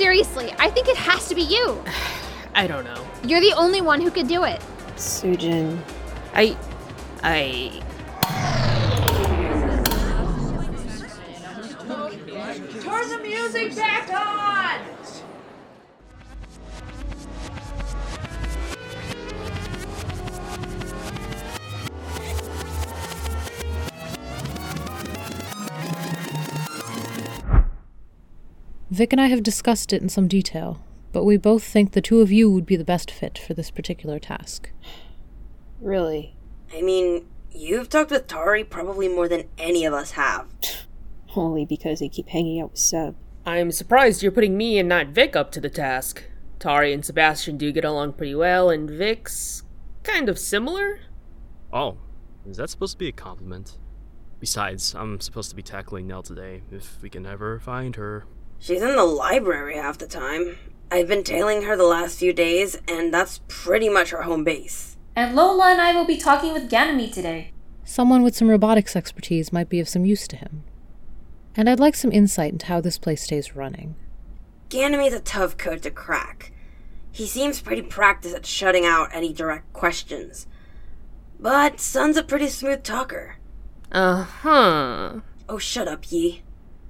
[0.00, 1.84] Seriously, I think it has to be you.
[2.54, 3.06] I don't know.
[3.22, 4.58] You're the only one who could do it.
[4.96, 5.78] Sujin.
[6.32, 6.56] I.
[7.22, 7.82] I.
[12.80, 14.59] Turn the music back on!
[29.00, 32.20] Vic and I have discussed it in some detail, but we both think the two
[32.20, 34.72] of you would be the best fit for this particular task.
[35.80, 36.36] Really?
[36.70, 40.48] I mean, you've talked with Tari probably more than any of us have.
[41.34, 43.16] Only because they keep hanging out with Seb.
[43.46, 46.24] I'm surprised you're putting me and not Vic up to the task.
[46.58, 49.62] Tari and Sebastian do get along pretty well, and Vic's
[50.02, 51.00] kind of similar.
[51.72, 51.96] Oh,
[52.46, 53.78] is that supposed to be a compliment?
[54.40, 58.26] Besides, I'm supposed to be tackling Nell today, if we can ever find her.
[58.60, 60.58] She's in the library half the time.
[60.90, 64.98] I've been tailing her the last few days, and that's pretty much her home base.
[65.16, 67.52] And Lola and I will be talking with Ganymede today.
[67.84, 70.62] Someone with some robotics expertise might be of some use to him.
[71.56, 73.96] And I'd like some insight into how this place stays running.
[74.68, 76.52] Ganymede's a tough code to crack.
[77.10, 80.46] He seems pretty practiced at shutting out any direct questions.
[81.40, 83.36] But Sun's a pretty smooth talker.
[83.90, 85.20] Uh huh.
[85.48, 86.42] Oh, shut up, Yi.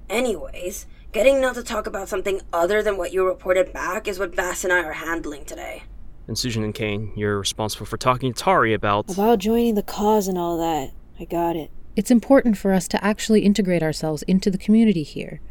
[0.09, 4.35] Anyways, getting Nell to talk about something other than what you reported back is what
[4.35, 5.83] Vass and I are handling today.
[6.27, 9.11] And Susan and Kane, you're responsible for talking to Tari about.
[9.11, 10.91] About joining the cause and all that.
[11.19, 11.71] I got it.
[11.95, 15.41] It's important for us to actually integrate ourselves into the community here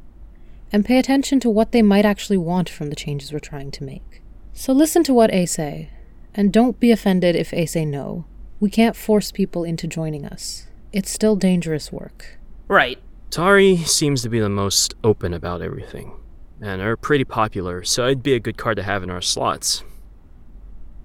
[0.73, 3.85] and pay attention to what they might actually want from the changes we're trying to
[3.85, 4.23] make.
[4.55, 5.91] So listen to what A say,
[6.35, 8.25] and don't be offended if A say no.
[8.59, 10.67] We can't force people into joining us.
[10.93, 12.39] It's still dangerous work.
[12.69, 12.99] Right.
[13.31, 16.13] Tari seems to be the most open about everything,
[16.61, 19.85] and are pretty popular, so it'd be a good card to have in our slots.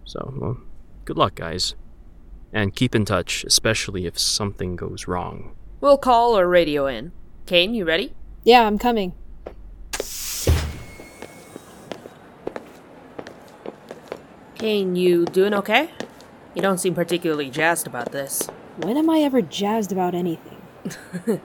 [0.06, 0.58] So, well,
[1.06, 1.76] good luck, guys.
[2.52, 5.56] And keep in touch, especially if something goes wrong.
[5.82, 7.12] We'll call or radio in.
[7.46, 8.16] Kane, you ready?
[8.44, 9.14] Yeah, I'm coming.
[14.56, 15.92] Kane, you doing okay?
[16.56, 18.48] You don't seem particularly jazzed about this.
[18.78, 20.55] When am I ever jazzed about anything?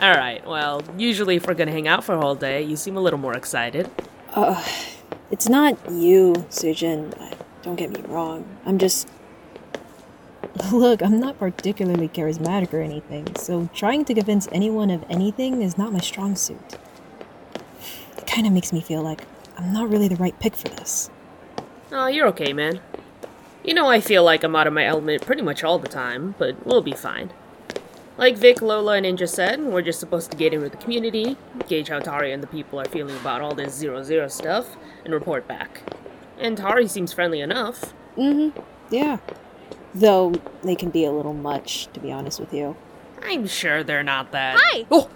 [0.00, 3.00] Alright, well, usually if we're gonna hang out for a whole day, you seem a
[3.00, 3.90] little more excited.
[4.34, 4.62] Uh,
[5.30, 7.14] it's not you, Sujin.
[7.62, 8.44] Don't get me wrong.
[8.64, 9.08] I'm just.
[10.72, 15.78] Look, I'm not particularly charismatic or anything, so trying to convince anyone of anything is
[15.78, 16.76] not my strong suit.
[18.16, 19.24] It kind of makes me feel like
[19.56, 21.10] I'm not really the right pick for this.
[21.92, 22.80] Oh, you're okay, man.
[23.62, 26.34] You know, I feel like I'm out of my element pretty much all the time,
[26.38, 27.30] but we'll be fine.
[28.20, 31.38] Like Vic, Lola, and Ninja said, we're just supposed to get in with the community,
[31.68, 34.76] gauge how Tari and the people are feeling about all this zero zero stuff,
[35.06, 35.80] and report back.
[36.38, 37.94] And Tari seems friendly enough.
[38.18, 38.60] Mm hmm.
[38.90, 39.20] Yeah.
[39.94, 42.76] Though they can be a little much, to be honest with you.
[43.22, 44.58] I'm sure they're not that.
[44.60, 44.84] Hi!
[44.90, 45.08] Oh!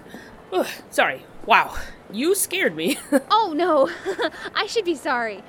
[0.51, 1.27] Ugh, sorry.
[1.45, 1.77] Wow.
[2.11, 2.97] You scared me.
[3.31, 3.91] Oh no,
[4.55, 5.43] I should be sorry.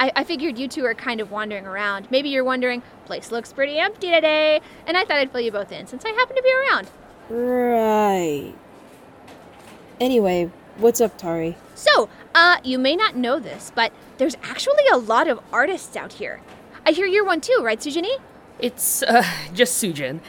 [0.00, 2.10] I, I figured you two are kind of wandering around.
[2.10, 5.70] Maybe you're wondering, place looks pretty empty today, and I thought I'd fill you both
[5.70, 6.90] in since I happen to be around.
[7.28, 8.54] Right.
[10.00, 11.54] Anyway, what's up, Tari?
[11.74, 16.14] So, uh, you may not know this, but there's actually a lot of artists out
[16.14, 16.40] here.
[16.86, 18.18] I hear you're one too, right, Sujini?
[18.58, 19.22] it's, uh,
[19.52, 20.20] just Sujin.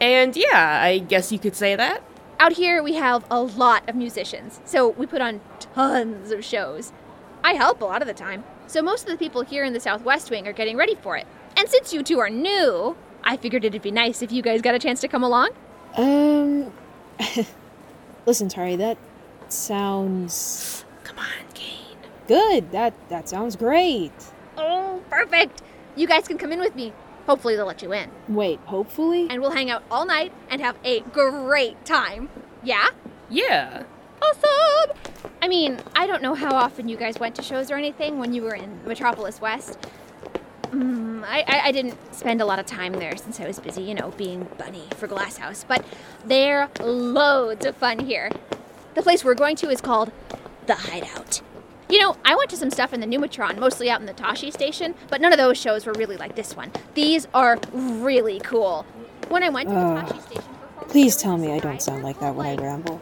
[0.00, 2.02] And yeah, I guess you could say that.
[2.40, 6.92] Out here, we have a lot of musicians, so we put on tons of shows.
[7.46, 9.78] I help a lot of the time, so most of the people here in the
[9.78, 11.28] Southwest Wing are getting ready for it.
[11.56, 14.74] And since you two are new, I figured it'd be nice if you guys got
[14.74, 15.50] a chance to come along.
[15.96, 16.72] Um.
[18.26, 18.98] Listen, Tari, that
[19.48, 21.96] sounds Come on, Kane.
[22.26, 22.72] good.
[22.72, 24.10] That that sounds great.
[24.56, 25.62] Oh, perfect!
[25.94, 26.92] You guys can come in with me.
[27.28, 28.10] Hopefully, they'll let you in.
[28.26, 29.28] Wait, hopefully?
[29.30, 32.28] And we'll hang out all night and have a great time.
[32.64, 32.88] Yeah?
[33.30, 33.84] Yeah.
[34.22, 34.96] Awesome!
[35.42, 38.32] I mean, I don't know how often you guys went to shows or anything when
[38.32, 39.78] you were in Metropolis West.
[40.64, 43.82] Mm, I, I, I didn't spend a lot of time there since I was busy,
[43.82, 45.84] you know, being bunny for Glasshouse, but
[46.24, 48.30] they're loads of fun here.
[48.94, 50.10] The place we're going to is called
[50.66, 51.42] The Hideout.
[51.88, 54.50] You know, I went to some stuff in the Numatron, mostly out in the Tashi
[54.50, 56.72] station, but none of those shows were really like this one.
[56.94, 58.84] These are really cool.
[59.28, 60.08] When I went to the Ugh.
[60.08, 60.42] Tashi station,
[60.88, 63.00] Please tell me I don't sound like that when I ramble.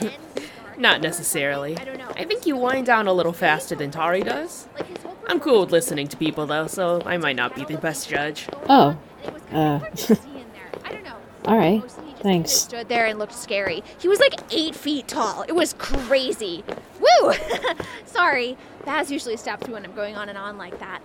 [0.00, 0.18] Like,
[0.78, 1.76] Not necessarily.
[1.76, 2.10] I don't know.
[2.16, 4.66] I think you wind down a little faster than Tari does.
[4.76, 7.64] Like his whole I'm cool with listening to people though, so I might not be
[7.64, 8.48] the best judge.
[8.68, 10.70] Oh, And it was kind of uh, hard to see in there.
[10.84, 11.80] I all right.
[11.80, 12.50] Mostly he just Thanks.
[12.52, 13.82] Stood there and looked scary.
[13.98, 15.42] He was like eight feet tall.
[15.42, 16.64] It was crazy.
[16.98, 17.32] Woo!
[18.06, 21.00] Sorry, Baz usually stops me when I'm going on and on like that.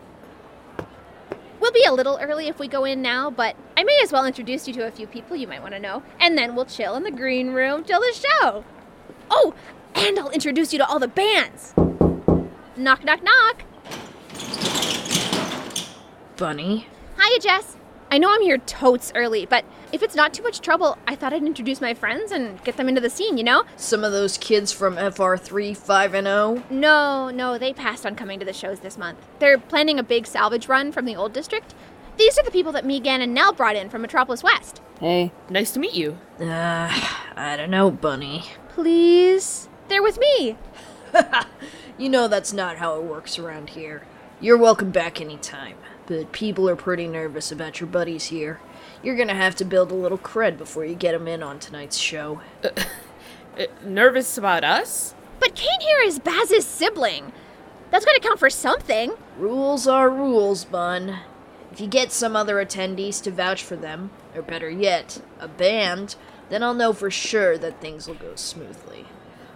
[1.60, 4.26] We'll be a little early if we go in now, but I may as well
[4.26, 6.96] introduce you to a few people you might want to know, and then we'll chill
[6.96, 8.64] in the green room till the show.
[9.30, 9.54] Oh,
[9.94, 11.74] and I'll introduce you to all the bands.
[12.78, 13.64] Knock, knock, knock.
[16.38, 16.88] Bunny.
[17.22, 17.76] Hiya, Jess.
[18.10, 21.34] I know I'm here totes early, but if it's not too much trouble, I thought
[21.34, 23.64] I'd introduce my friends and get them into the scene, you know?
[23.76, 26.56] Some of those kids from FR3 5 and oh?
[26.56, 26.64] 0.
[26.70, 29.18] No, no, they passed on coming to the shows this month.
[29.40, 31.74] They're planning a big salvage run from the old district.
[32.18, 34.82] These are the people that Megan and Nell brought in from Metropolis West.
[35.00, 36.18] Hey, Nice to meet you.
[36.40, 36.90] Uh,
[37.36, 38.44] I don't know, Bunny.
[38.70, 39.70] Please?
[39.88, 40.58] They're with me.
[42.00, 44.04] You know that's not how it works around here.
[44.40, 45.76] You're welcome back anytime,
[46.06, 48.62] but people are pretty nervous about your buddies here.
[49.02, 51.98] You're gonna have to build a little cred before you get 'em in on tonight's
[51.98, 52.42] show.
[53.58, 55.14] Uh, nervous about us?
[55.42, 57.34] But Kane here is Baz's sibling.
[57.92, 59.16] That's gotta count for something.
[59.38, 61.20] Rules are rules, Bun.
[61.72, 66.16] If you get some other attendees to vouch for them, or better yet, a band,
[66.50, 69.08] then I'll know for sure that things will go smoothly.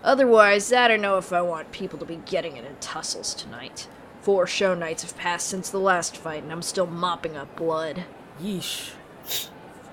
[0.03, 3.87] Otherwise, I don't know if I want people to be getting it in tussles tonight.
[4.21, 8.03] Four show nights have passed since the last fight, and I'm still mopping up blood.
[8.41, 8.91] Yeesh.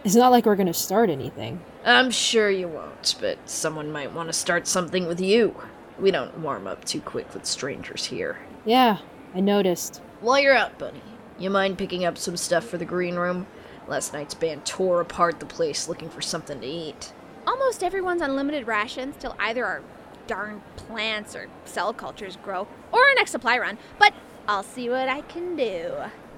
[0.05, 1.61] It's not like we're gonna start anything.
[1.85, 5.55] I'm sure you won't, but someone might want to start something with you.
[5.99, 8.39] We don't warm up too quick with strangers here.
[8.65, 8.99] Yeah,
[9.35, 10.03] I noticed.
[10.21, 11.03] While you're out, Bunny,
[11.39, 13.47] you mind picking up some stuff for the green room?
[13.89, 17.13] Last night's band tore apart the place looking for something to eat.
[17.47, 19.83] Almost everyone's on limited rations till either our
[20.27, 23.79] darn plants or cell cultures grow, or our next supply run.
[23.99, 24.13] But
[24.47, 25.93] I'll see what I can do.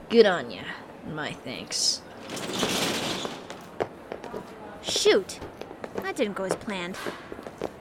[0.09, 0.63] Good on ya.
[1.13, 2.01] My thanks.
[4.83, 5.41] Shoot.
[5.97, 6.97] That didn't go as planned.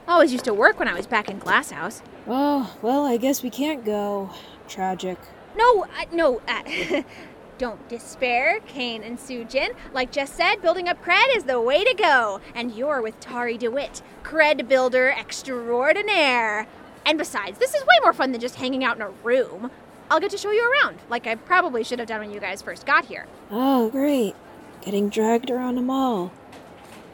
[0.07, 2.01] Always used to work when I was back in Glasshouse.
[2.27, 4.30] Oh, well, I guess we can't go.
[4.68, 5.18] Tragic.
[5.56, 7.03] No, uh, no, uh,
[7.57, 9.75] don't despair, Kane and Sujin.
[9.94, 12.42] Like Jess said, building up cred is the way to go.
[12.56, 16.68] And you're with Tari DeWitt, cred builder extraordinaire.
[17.06, 19.71] And besides, this is way more fun than just hanging out in a room.
[20.09, 22.62] I'll get to show you around, like I probably should have done when you guys
[22.62, 23.27] first got here.
[23.50, 24.36] Oh, great.
[24.81, 26.31] Getting dragged around a mall.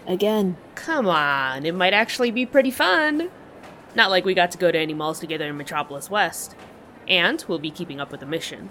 [0.05, 0.57] Again.
[0.75, 3.29] Come on, it might actually be pretty fun.
[3.95, 6.55] Not like we got to go to any malls together in Metropolis West.
[7.07, 8.69] And we'll be keeping up with the mission.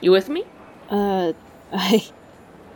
[0.00, 0.44] You with me?
[0.88, 1.32] Uh,
[1.72, 2.06] I.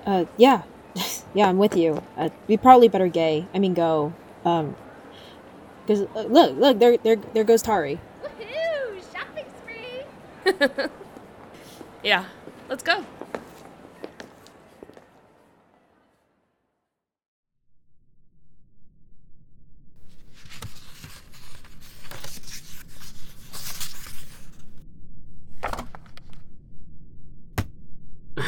[0.06, 0.62] Uh, yeah.
[1.34, 2.02] yeah, I'm with you.
[2.16, 3.46] Uh, we probably better gay.
[3.54, 4.12] I mean, go.
[4.44, 4.76] Um.
[5.86, 8.00] Because, uh, look, look, there, there, there goes Tari.
[8.22, 9.02] Woohoo!
[9.12, 10.88] Shopping spree!
[12.04, 12.26] Yeah,
[12.68, 13.02] let's go.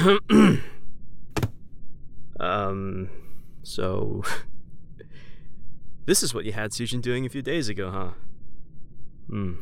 [2.41, 3.11] um,
[3.63, 4.23] so.
[6.07, 8.11] this is what you had Sujin doing a few days ago, huh?
[9.29, 9.55] Hmm.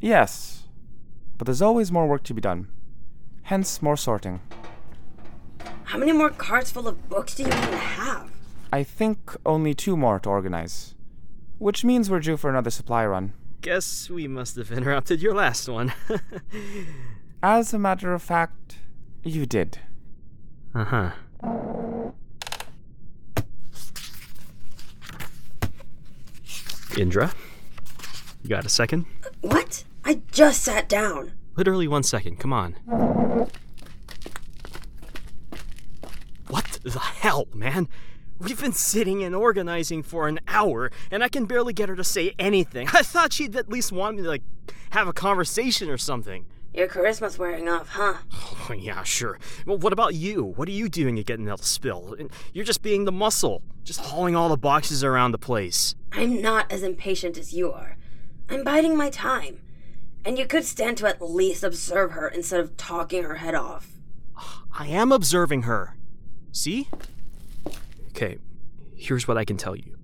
[0.00, 0.64] Yes,
[1.38, 2.68] but there's always more work to be done.
[3.42, 4.40] Hence, more sorting.
[5.84, 8.30] How many more carts full of books do you even have?
[8.72, 10.94] I think only two more to organize.
[11.56, 13.32] Which means we're due for another supply run.
[13.62, 15.92] Guess we must have interrupted your last one.
[17.42, 18.76] As a matter of fact,
[19.24, 19.78] you did.
[20.74, 21.10] uh huh.
[26.96, 27.32] Indra,
[28.42, 29.06] you got a second?
[29.40, 29.84] What?
[30.04, 31.32] I just sat down.
[31.56, 32.72] Literally one second, come on.
[36.48, 37.88] What the hell, man?
[38.38, 42.04] We've been sitting and organizing for an hour, and I can barely get her to
[42.04, 42.88] say anything.
[42.92, 44.42] I thought she'd at least want me to, like,
[44.90, 46.46] have a conversation or something.
[46.78, 48.18] Your charisma's wearing off, huh?
[48.32, 49.40] Oh, yeah, sure.
[49.66, 50.44] Well, what about you?
[50.44, 52.14] What are you doing at getting that spill?
[52.52, 55.96] You're just being the muscle, just hauling all the boxes around the place.
[56.12, 57.96] I'm not as impatient as you are.
[58.48, 59.60] I'm biding my time.
[60.24, 63.88] And you could stand to at least observe her instead of talking her head off.
[64.72, 65.96] I am observing her.
[66.52, 66.86] See?
[68.10, 68.38] Okay,
[68.94, 69.98] here's what I can tell you.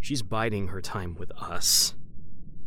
[0.00, 1.94] She's biding her time with us.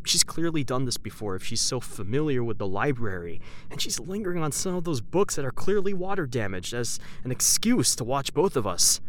[0.09, 3.39] She's clearly done this before if she's so familiar with the library,
[3.69, 7.29] and she's lingering on some of those books that are clearly water damaged as an
[7.29, 9.01] excuse to watch both of us.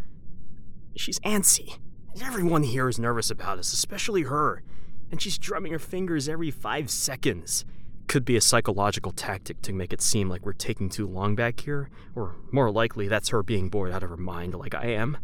[0.95, 1.79] She's antsy,
[2.21, 4.63] everyone here is nervous about us, especially her,
[5.11, 7.65] and she's drumming her fingers every five seconds.
[8.07, 11.61] Could be a psychological tactic to make it seem like we're taking too long back
[11.61, 15.17] here, or more likely, that's her being bored out of her mind like I am.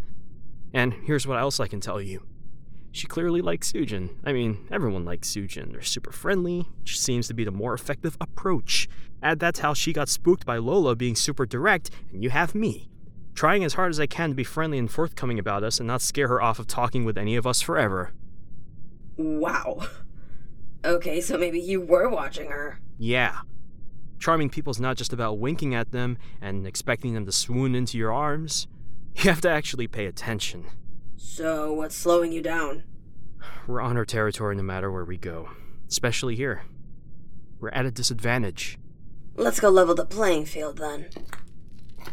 [0.73, 2.23] And here's what else I can tell you
[2.97, 4.09] She clearly likes Sujin.
[4.25, 5.71] I mean, everyone likes Sujin.
[5.71, 8.89] They're super friendly, which seems to be the more effective approach.
[9.23, 12.55] Add that to how she got spooked by Lola being super direct, and you have
[12.55, 12.89] me.
[13.35, 16.01] Trying as hard as I can to be friendly and forthcoming about us and not
[16.01, 18.15] scare her off of talking with any of us forever.
[19.19, 19.87] Wow.
[20.83, 22.81] Okay, so maybe you were watching her.
[22.97, 23.41] Yeah.
[24.19, 28.15] Charming people's not just about winking at them and expecting them to swoon into your
[28.15, 28.69] arms.
[29.17, 30.65] You have to actually pay attention.
[31.17, 32.85] So, what's slowing you down?
[33.67, 35.51] We're on our territory no matter where we go,
[35.89, 36.63] especially here.
[37.59, 38.79] We're at a disadvantage.
[39.35, 41.09] Let's go level the playing field then.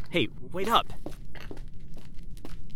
[0.10, 0.94] Hey, wait up!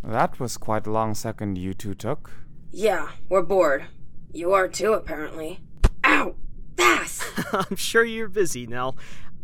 [0.02, 2.30] That was quite a long second you two took.
[2.70, 3.86] Yeah, we're bored.
[4.32, 5.60] You are too, apparently.
[6.04, 6.36] Ow!
[6.76, 7.24] Bass!
[7.52, 8.96] I'm sure you're busy, Nell.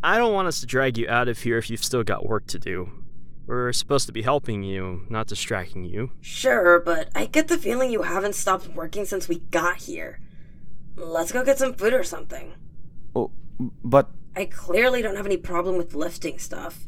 [0.02, 2.46] I don't want us to drag you out of here if you've still got work
[2.48, 3.03] to do.
[3.46, 6.12] We're supposed to be helping you, not distracting you.
[6.20, 10.20] Sure, but I get the feeling you haven't stopped working since we got here.
[10.96, 12.54] Let's go get some food or something.
[13.14, 16.84] Oh, but I clearly don't have any problem with lifting stuff.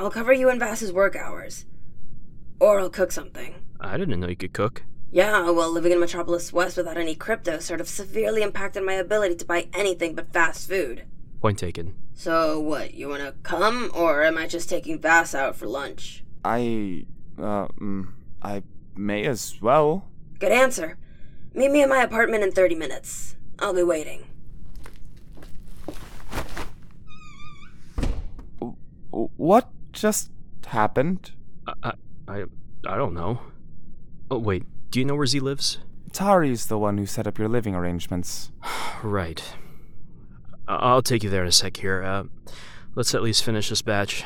[0.00, 1.66] I'll cover you and Vass's work hours.
[2.60, 3.54] Or I'll cook something.
[3.80, 4.82] I didn't know you could cook.
[5.10, 9.36] Yeah, well, living in Metropolis West without any crypto sort of severely impacted my ability
[9.36, 11.04] to buy anything but fast food.
[11.40, 11.94] Point taken.
[12.18, 16.24] So, what, you wanna come, or am I just taking Vass out for lunch?
[16.44, 17.06] I.
[17.38, 18.08] Uh, mm,
[18.42, 18.64] I
[18.96, 20.08] may as well.
[20.40, 20.98] Good answer.
[21.54, 23.36] Meet me at my apartment in 30 minutes.
[23.60, 24.24] I'll be waiting.
[29.10, 30.32] What just
[30.66, 31.30] happened?
[31.68, 31.92] I,
[32.26, 32.44] I,
[32.84, 33.42] I don't know.
[34.28, 35.78] Oh, wait, do you know where Z lives?
[36.10, 38.50] Tari's the one who set up your living arrangements.
[39.04, 39.54] right.
[40.68, 42.02] I- I'll take you there in a sec here.
[42.02, 42.24] Uh,
[42.94, 44.24] let's at least finish this batch.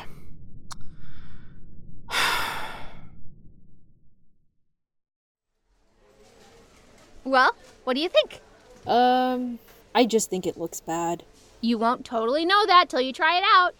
[7.23, 8.41] Well, what do you think?
[8.85, 9.59] Um,
[9.95, 11.23] I just think it looks bad.
[11.61, 13.75] You won't totally know that till you try it out.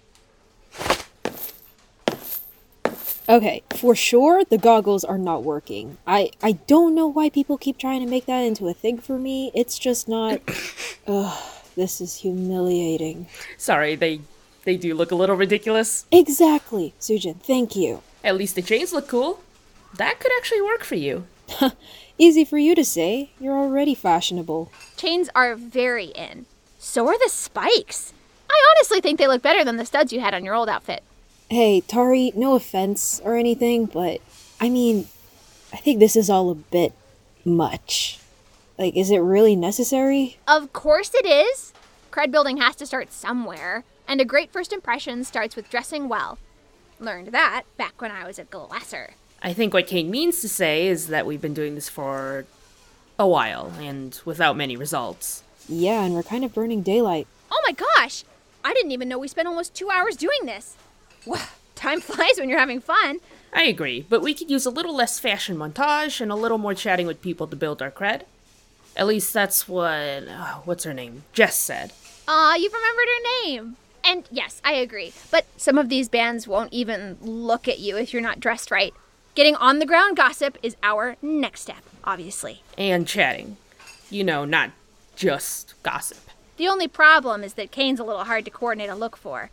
[3.27, 5.97] Okay, for sure the goggles are not working.
[6.05, 9.17] I I don't know why people keep trying to make that into a thing for
[9.17, 9.49] me.
[9.53, 10.41] It's just not
[11.07, 11.43] Ugh,
[11.75, 13.27] this is humiliating.
[13.57, 14.21] Sorry, they
[14.63, 16.05] they do look a little ridiculous.
[16.11, 18.01] Exactly, Sujin, thank you.
[18.23, 19.41] At least the chains look cool.
[19.95, 21.25] That could actually work for you.
[22.17, 23.31] Easy for you to say.
[23.39, 24.71] You're already fashionable.
[24.97, 26.45] Chains are very in.
[26.79, 28.13] So are the spikes.
[28.49, 31.03] I honestly think they look better than the studs you had on your old outfit.
[31.49, 34.21] Hey, Tari, no offense or anything, but
[34.59, 35.07] I mean,
[35.71, 36.93] I think this is all a bit
[37.43, 38.19] much.
[38.77, 40.37] Like, is it really necessary?
[40.47, 41.73] Of course it is.
[42.11, 46.37] Cred building has to start somewhere, and a great first impression starts with dressing well.
[46.99, 49.11] Learned that back when I was a glasser.
[49.41, 52.45] I think what Kane means to say is that we've been doing this for
[53.19, 55.43] a while and without many results.
[55.67, 57.27] Yeah, and we're kind of burning daylight.
[57.51, 58.23] Oh my gosh!
[58.63, 60.75] I didn't even know we spent almost two hours doing this.
[61.25, 63.19] Wow, time flies when you're having fun.
[63.53, 66.73] I agree, but we could use a little less fashion montage and a little more
[66.73, 68.23] chatting with people to build our cred.
[68.95, 70.27] At least that's what.
[70.27, 71.23] Uh, what's her name?
[71.33, 71.91] Jess said.
[72.27, 73.75] Ah, you've remembered her name.
[74.05, 75.13] And yes, I agree.
[75.31, 78.93] But some of these bands won't even look at you if you're not dressed right.
[79.35, 82.61] Getting on the ground gossip is our next step, obviously.
[82.77, 83.57] And chatting.
[84.09, 84.71] You know, not
[85.15, 86.19] just gossip.
[86.57, 89.49] The only problem is that Kane's a little hard to coordinate a look for.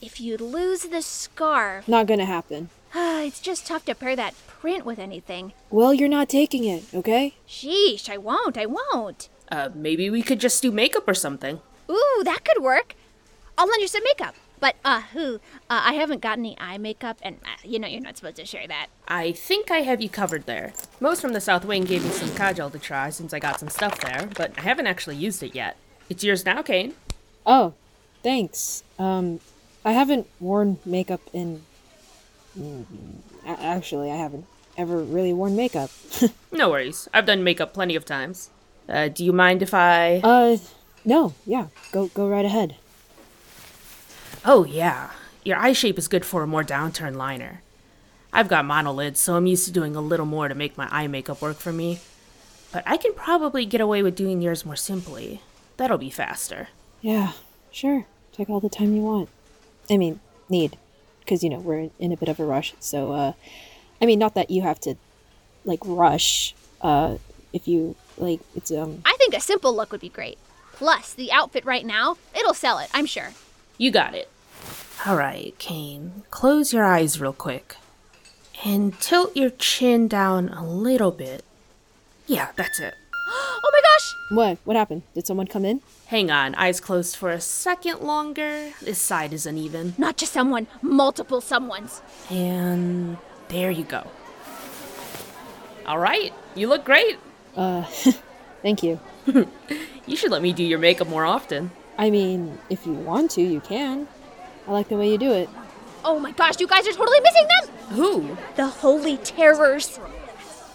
[0.00, 2.70] if you lose the scarf, Not gonna happen.
[3.26, 5.52] it's just tough to pair that print with anything.
[5.70, 7.34] Well, you're not taking it, okay?
[7.46, 9.28] Sheesh, I won't, I won't.
[9.50, 11.60] Uh, maybe we could just do makeup or something.
[11.90, 12.94] Ooh, that could work.
[13.58, 14.34] I'll lend you some makeup.
[14.60, 15.34] But, uh, who?
[15.68, 18.46] Uh, I haven't got any eye makeup, and uh, you know you're not supposed to
[18.46, 18.86] share that.
[19.06, 20.72] I think I have you covered there.
[20.98, 23.68] Most from the South Wing gave me some kajal to try since I got some
[23.68, 25.76] stuff there, but I haven't actually used it yet.
[26.08, 26.94] It's yours now, Kane.
[27.44, 27.74] Oh,
[28.22, 28.82] thanks.
[28.98, 29.40] Um,
[29.84, 31.65] I haven't worn makeup in.
[33.46, 34.46] Actually, I haven't
[34.76, 35.90] ever really worn makeup.
[36.52, 37.06] No worries.
[37.12, 38.48] I've done makeup plenty of times.
[38.88, 40.20] Uh, do you mind if I.
[40.24, 40.56] uh,
[41.04, 42.76] no, yeah, go go right ahead.
[44.44, 45.10] Oh, yeah.
[45.44, 47.60] Your eye shape is good for a more downturned liner.
[48.32, 51.06] I've got monolids, so I'm used to doing a little more to make my eye
[51.08, 52.00] makeup work for me.
[52.72, 55.42] But I can probably get away with doing yours more simply.
[55.76, 56.68] That'll be faster.
[57.02, 57.32] Yeah,
[57.70, 58.06] sure.
[58.32, 59.28] Take all the time you want.
[59.90, 60.76] I mean, need,
[61.26, 62.72] because you know we're in a bit of a rush.
[62.78, 63.32] So, uh,
[64.00, 64.94] I mean, not that you have to,
[65.64, 66.54] like, rush.
[66.80, 67.16] Uh,
[67.52, 69.02] if you like, it's um.
[69.04, 70.38] I think a simple look would be great.
[70.72, 73.30] Plus, the outfit right now, it'll sell it, I'm sure.
[73.78, 74.28] You got it.
[75.06, 76.22] Alright, Kane.
[76.30, 77.76] Close your eyes real quick.
[78.64, 81.44] And tilt your chin down a little bit.
[82.26, 82.94] Yeah, that's it.
[83.28, 84.14] Oh my gosh!
[84.36, 84.58] What?
[84.64, 85.02] What happened?
[85.12, 85.80] Did someone come in?
[86.06, 88.72] Hang on, eyes closed for a second longer.
[88.80, 89.94] This side is uneven.
[89.98, 92.00] Not just someone, multiple someones.
[92.30, 93.16] And
[93.48, 94.06] there you go.
[95.84, 97.18] All right, you look great.
[97.56, 97.82] Uh,
[98.62, 99.00] thank you.
[100.06, 101.72] You should let me do your makeup more often.
[101.98, 104.06] I mean, if you want to, you can.
[104.68, 105.48] I like the way you do it.
[106.04, 107.96] Oh my gosh, you guys are totally missing them!
[107.96, 108.36] Who?
[108.54, 109.98] The Holy Terrors.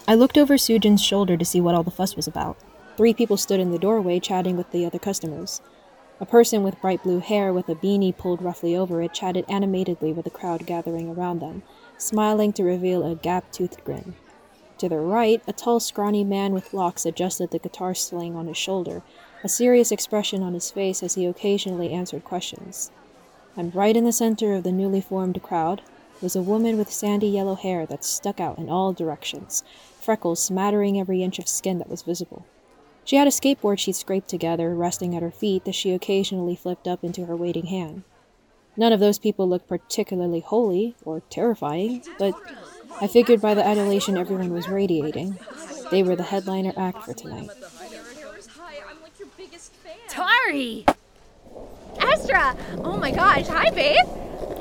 [0.05, 2.57] I looked over Sujin's shoulder to see what all the fuss was about.
[2.97, 5.61] Three people stood in the doorway chatting with the other customers.
[6.19, 10.11] A person with bright blue hair with a beanie pulled roughly over it chatted animatedly
[10.13, 11.63] with the crowd gathering around them,
[11.97, 14.13] smiling to reveal a gap toothed grin.
[14.79, 18.57] To their right, a tall, scrawny man with locks adjusted the guitar sling on his
[18.57, 19.03] shoulder,
[19.43, 22.91] a serious expression on his face as he occasionally answered questions.
[23.55, 25.81] And right in the center of the newly formed crowd
[26.21, 29.63] was a woman with sandy yellow hair that stuck out in all directions,
[29.99, 32.45] freckles smattering every inch of skin that was visible.
[33.03, 36.87] She had a skateboard she'd scraped together, resting at her feet, that she occasionally flipped
[36.87, 38.03] up into her waiting hand.
[38.77, 42.33] None of those people looked particularly holy or terrifying, but
[43.01, 45.37] I figured by the adulation everyone was radiating,
[45.89, 47.49] they were the headliner act for tonight.
[50.07, 50.85] Tari!
[51.99, 52.55] Astra!
[52.77, 54.05] Oh my gosh, hi babe!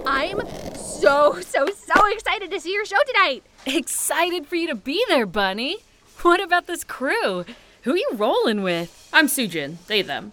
[0.07, 0.41] I'm
[0.75, 3.45] so, so, so excited to see your show tonight!
[3.67, 5.79] Excited for you to be there, Bunny.
[6.23, 7.45] What about this crew?
[7.83, 9.09] Who are you rolling with?
[9.11, 10.33] I'm Sujin, they them.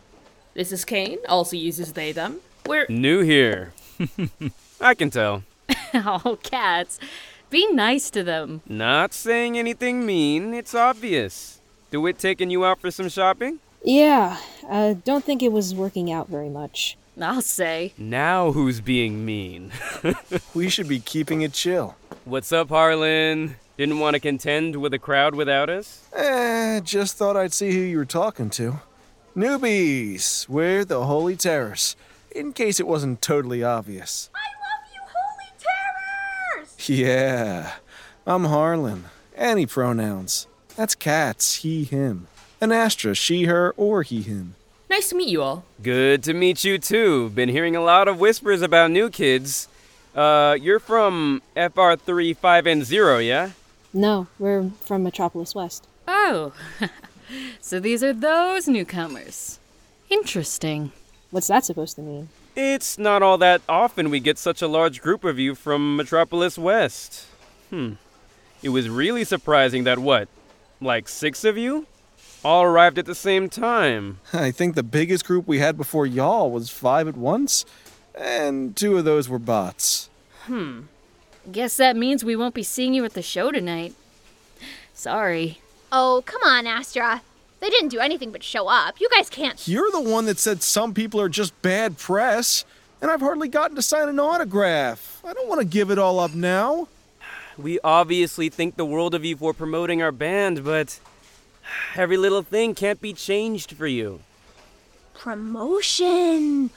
[0.53, 2.41] This is Kane, also uses they them.
[2.65, 3.71] We're New here.
[4.81, 5.43] I can tell.
[5.93, 6.99] oh, Kaz.
[7.49, 8.61] Be nice to them.
[8.67, 11.61] Not saying anything mean, it's obvious.
[11.89, 13.59] DeWitt taking you out for some shopping?
[13.81, 14.37] Yeah,
[14.69, 16.97] I don't think it was working out very much.
[17.19, 17.93] I'll say.
[17.97, 19.71] Now who's being mean?
[20.53, 21.95] we should be keeping it chill.
[22.25, 23.55] What's up, Harlan?
[23.77, 26.07] Didn't want to contend with a crowd without us?
[26.11, 28.79] Eh, just thought I'd see who you were talking to.
[29.35, 31.95] Newbies, we're the Holy Terrors,
[32.31, 34.31] in case it wasn't totally obvious.
[34.33, 36.89] I love you, Holy Terrors!
[36.89, 37.73] Yeah,
[38.25, 39.05] I'm Harlan.
[39.35, 40.47] Any pronouns.
[40.75, 42.27] That's Kaz, he, him.
[42.59, 44.55] An Astra, she, her, or he, him.
[44.89, 45.65] nice to meet you all.
[45.83, 47.29] Good to meet you too.
[47.29, 49.67] Been hearing a lot of whispers about new kids.
[50.15, 53.51] Uh, you're from FR3 5 and 0, yeah?
[53.93, 55.87] No, we're from Metropolis West.
[56.07, 56.53] Oh,
[57.61, 59.59] so these are those newcomers.
[60.09, 60.91] Interesting.
[61.31, 62.29] What's that supposed to mean?
[62.55, 66.57] It's not all that often we get such a large group of you from Metropolis
[66.57, 67.25] West.
[67.69, 67.93] Hmm.
[68.63, 70.27] It was really surprising that what?
[70.81, 71.85] Like six of you?
[72.43, 74.19] All arrived at the same time.
[74.33, 77.65] I think the biggest group we had before y'all was five at once,
[78.15, 80.09] and two of those were bots.
[80.45, 80.83] Hmm.
[81.51, 83.93] Guess that means we won't be seeing you at the show tonight.
[84.93, 85.61] Sorry.
[85.91, 87.21] Oh, come on, Astra.
[87.59, 88.99] They didn't do anything but show up.
[88.99, 89.67] You guys can't.
[89.67, 92.65] You're the one that said some people are just bad press,
[93.01, 95.21] and I've hardly gotten to sign an autograph.
[95.25, 96.87] I don't want to give it all up now.
[97.57, 100.99] We obviously think the world of you for promoting our band, but
[101.95, 104.19] every little thing can't be changed for you.
[105.15, 106.69] Promotion!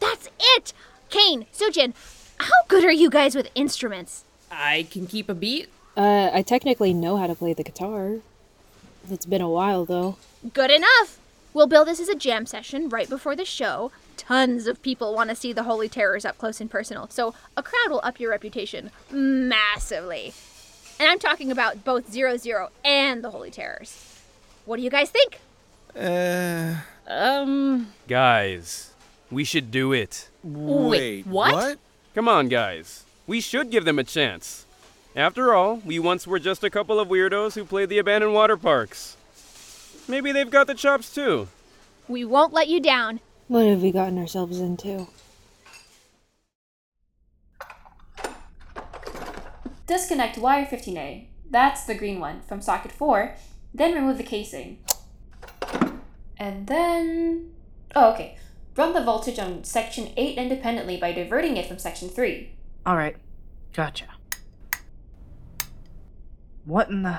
[0.00, 0.72] That's it!
[1.10, 1.94] Kane, Sujin,
[2.40, 4.24] how good are you guys with instruments?
[4.50, 5.68] I can keep a beat.
[5.96, 8.16] Uh, I technically know how to play the guitar.
[9.10, 10.16] It's been a while, though.
[10.52, 11.18] Good enough!
[11.54, 13.90] We'll bill this as a jam session right before the show.
[14.16, 17.62] Tons of people want to see the Holy Terrors up close and personal, so a
[17.62, 20.34] crowd will up your reputation massively.
[21.00, 24.20] And I'm talking about both Zero Zero and the Holy Terrors.
[24.66, 25.40] What do you guys think?
[25.96, 26.74] Uh,
[27.10, 28.92] Um, Guys,
[29.30, 30.28] we should do it.
[30.44, 31.52] wait, what?
[31.54, 31.78] what?
[32.14, 33.04] Come on, guys.
[33.26, 34.64] We should give them a chance.
[35.14, 38.56] After all, we once were just a couple of weirdos who played the abandoned water
[38.56, 39.16] parks.
[40.08, 41.48] Maybe they've got the chops too.
[42.08, 43.20] We won't let you down.
[43.48, 45.08] What have we gotten ourselves into?
[49.86, 51.26] Disconnect wire 15A.
[51.50, 53.34] That's the green one from socket 4.
[53.72, 54.78] Then remove the casing.
[56.38, 57.52] And then.
[57.94, 58.36] Oh, okay.
[58.78, 62.52] Run the voltage on section 8 independently by diverting it from section 3.
[62.86, 63.16] Alright,
[63.72, 64.04] gotcha.
[66.64, 67.18] What in the.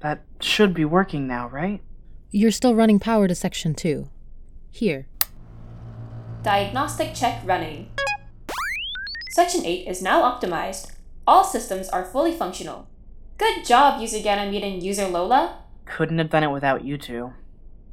[0.00, 1.82] That should be working now, right?
[2.30, 4.08] You're still running power to section 2.
[4.70, 5.06] Here.
[6.42, 7.90] Diagnostic check running.
[9.32, 10.92] Section 8 is now optimized.
[11.26, 12.88] All systems are fully functional.
[13.36, 15.58] Good job, user Ganymede and user Lola.
[15.84, 17.34] Couldn't have done it without you two.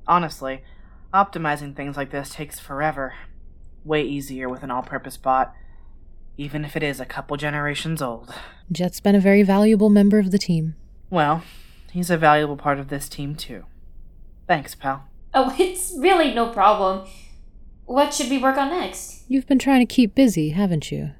[0.07, 0.63] Honestly,
[1.15, 3.13] optimizing things like this takes forever.
[3.83, 5.53] Way easier with an all purpose bot,
[6.37, 8.33] even if it is a couple generations old.
[8.71, 10.75] Jet's been a very valuable member of the team.
[11.09, 11.43] Well,
[11.95, 13.63] He's a valuable part of this team, too.
[14.49, 15.07] Thanks, pal.
[15.33, 17.07] Oh, it's really no problem.
[17.85, 19.23] What should we work on next?
[19.29, 21.11] You've been trying to keep busy, haven't you?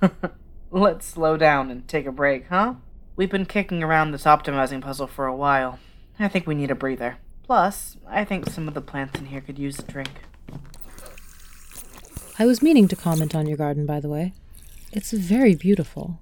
[0.70, 2.74] Let's slow down and take a break, huh?
[3.16, 5.80] We've been kicking around this optimizing puzzle for a while.
[6.20, 7.16] I think we need a breather.
[7.44, 10.10] Plus, I think some of the plants in here could use a drink.
[12.38, 14.32] I was meaning to comment on your garden, by the way.
[14.92, 16.20] It's very beautiful.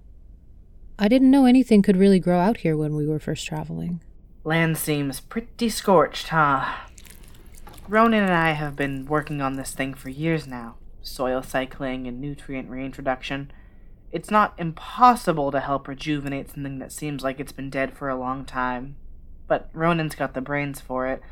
[0.99, 4.01] I didn't know anything could really grow out here when we were first traveling.
[4.45, 6.75] Land seems pretty scorched, huh?
[7.89, 12.21] Ronan and I have been working on this thing for years now soil cycling and
[12.21, 13.51] nutrient reintroduction.
[14.13, 18.17] It's not impossible to help rejuvenate something that seems like it's been dead for a
[18.17, 18.97] long time.
[19.47, 21.23] But Ronan's got the brains for it,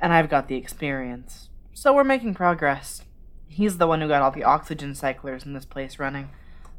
[0.00, 1.48] and I've got the experience.
[1.72, 3.02] So we're making progress.
[3.48, 6.30] He's the one who got all the oxygen cyclers in this place running.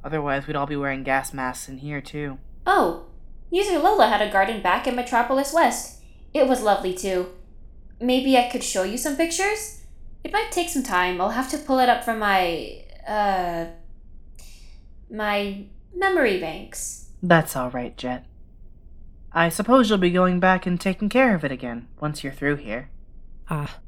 [0.03, 2.39] Otherwise, we'd all be wearing gas masks in here, too.
[2.65, 3.05] Oh,
[3.49, 6.01] user Lola had a garden back in Metropolis West.
[6.33, 7.29] It was lovely, too.
[7.99, 9.83] Maybe I could show you some pictures?
[10.23, 11.19] It might take some time.
[11.19, 13.65] I'll have to pull it up from my, uh,
[15.11, 17.09] my memory banks.
[17.21, 18.25] That's all right, Jet.
[19.33, 22.57] I suppose you'll be going back and taking care of it again once you're through
[22.57, 22.89] here.
[23.49, 23.79] Ah.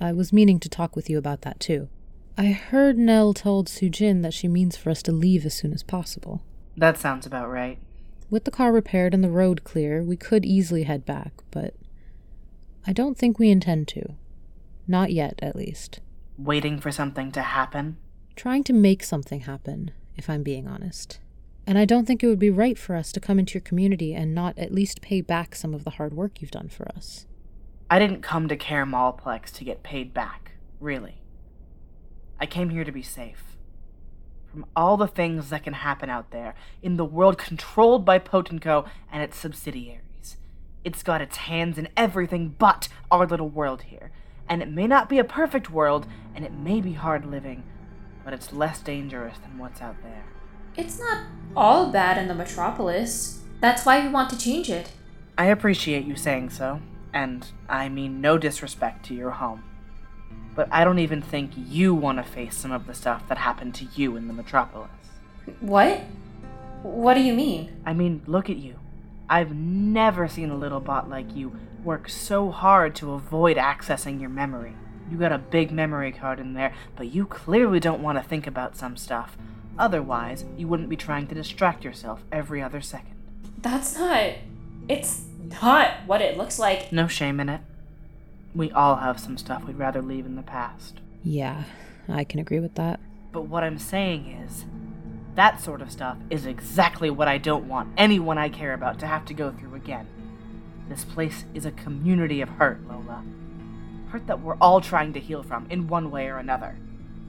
[0.00, 1.88] I was meaning to talk with you about that too.
[2.36, 5.82] I heard Nell told Sujin that she means for us to leave as soon as
[5.82, 6.42] possible.
[6.76, 7.78] That sounds about right.
[8.30, 11.74] With the car repaired and the road clear, we could easily head back, but
[12.86, 14.14] I don't think we intend to.
[14.86, 16.00] Not yet, at least.
[16.38, 17.98] Waiting for something to happen?
[18.36, 21.18] Trying to make something happen, if I'm being honest.
[21.70, 24.12] And I don't think it would be right for us to come into your community
[24.12, 27.26] and not at least pay back some of the hard work you've done for us.
[27.88, 31.22] I didn't come to Care Mallplex to get paid back, really.
[32.40, 33.56] I came here to be safe.
[34.50, 38.88] From all the things that can happen out there, in the world controlled by Potenco
[39.12, 40.38] and its subsidiaries.
[40.82, 44.10] It's got its hands in everything but our little world here.
[44.48, 47.62] And it may not be a perfect world, and it may be hard living,
[48.24, 50.24] but it's less dangerous than what's out there.
[50.76, 51.24] It's not
[51.56, 53.42] all bad in the metropolis.
[53.60, 54.92] That's why we want to change it.
[55.36, 56.80] I appreciate you saying so,
[57.12, 59.64] and I mean no disrespect to your home.
[60.54, 63.74] But I don't even think you want to face some of the stuff that happened
[63.76, 64.90] to you in the metropolis.
[65.60, 66.00] What?
[66.82, 67.80] What do you mean?
[67.84, 68.78] I mean, look at you.
[69.28, 74.30] I've never seen a little bot like you work so hard to avoid accessing your
[74.30, 74.74] memory.
[75.10, 78.46] You got a big memory card in there, but you clearly don't want to think
[78.46, 79.36] about some stuff.
[79.78, 83.14] Otherwise, you wouldn't be trying to distract yourself every other second.
[83.58, 84.34] That's not.
[84.88, 85.22] It's
[85.62, 86.92] not what it looks like.
[86.92, 87.60] No shame in it.
[88.54, 91.00] We all have some stuff we'd rather leave in the past.
[91.22, 91.64] Yeah,
[92.08, 93.00] I can agree with that.
[93.32, 94.64] But what I'm saying is,
[95.36, 99.06] that sort of stuff is exactly what I don't want anyone I care about to
[99.06, 100.08] have to go through again.
[100.88, 103.22] This place is a community of hurt, Lola.
[104.08, 106.76] Hurt that we're all trying to heal from in one way or another.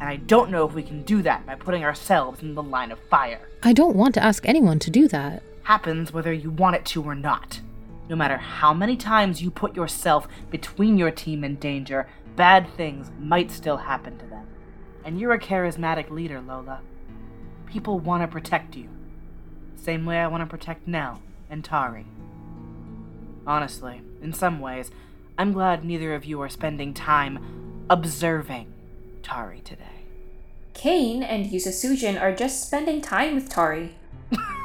[0.02, 2.92] And I don't know if we can do that by putting ourselves in the line
[2.92, 3.48] of fire.
[3.62, 5.44] I don't want to ask anyone to do that.
[5.62, 7.62] Happens whether you want it to or not.
[8.10, 13.12] No matter how many times you put yourself between your team and danger, bad things
[13.20, 14.48] might still happen to them.
[15.06, 16.82] And you're a charismatic leader, Lola.
[17.68, 18.90] People want to protect you.
[19.76, 22.08] Same way I want to protect Nell and Tari.
[23.46, 24.90] Honestly, in some ways,
[25.38, 28.74] I'm glad neither of you are spending time observing
[29.22, 30.06] Tari today.
[30.74, 33.96] Kane and Yusa Sujin are just spending time with Tari.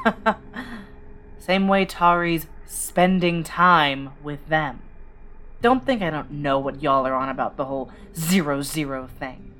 [1.39, 4.81] Same way Tari's spending time with them.
[5.63, 9.53] Don't think I don't know what y'all are on about the whole zero zero thing.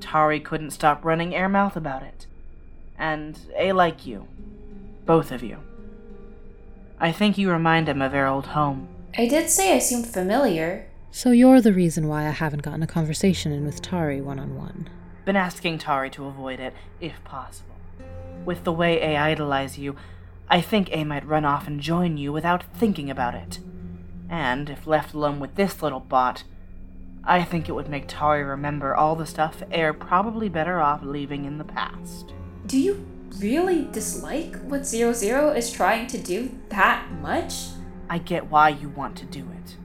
[0.00, 2.26] Tari couldn't stop running airmouth about it.
[2.98, 4.28] And A like you.
[5.06, 5.58] Both of you.
[6.98, 8.88] I think you remind him of our old home.
[9.16, 10.86] I did say I seemed familiar.
[11.16, 14.56] So you're the reason why I haven't gotten a conversation in with Tari one on
[14.56, 14.90] one.
[15.24, 17.76] Been asking Tari to avoid it, if possible.
[18.44, 19.94] With the way A idolize you,
[20.48, 23.60] I think A might run off and join you without thinking about it.
[24.28, 26.42] And if left alone with this little bot,
[27.22, 31.44] I think it would make Tari remember all the stuff Air probably better off leaving
[31.44, 32.32] in the past.
[32.66, 33.06] Do you
[33.38, 37.66] really dislike what Zero Zero is trying to do that much?
[38.10, 39.76] I get why you want to do it.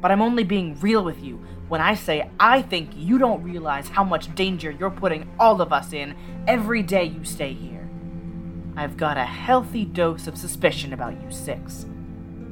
[0.00, 3.88] But I'm only being real with you when I say I think you don't realize
[3.88, 6.14] how much danger you're putting all of us in
[6.46, 7.88] every day you stay here.
[8.76, 11.84] I've got a healthy dose of suspicion about you six.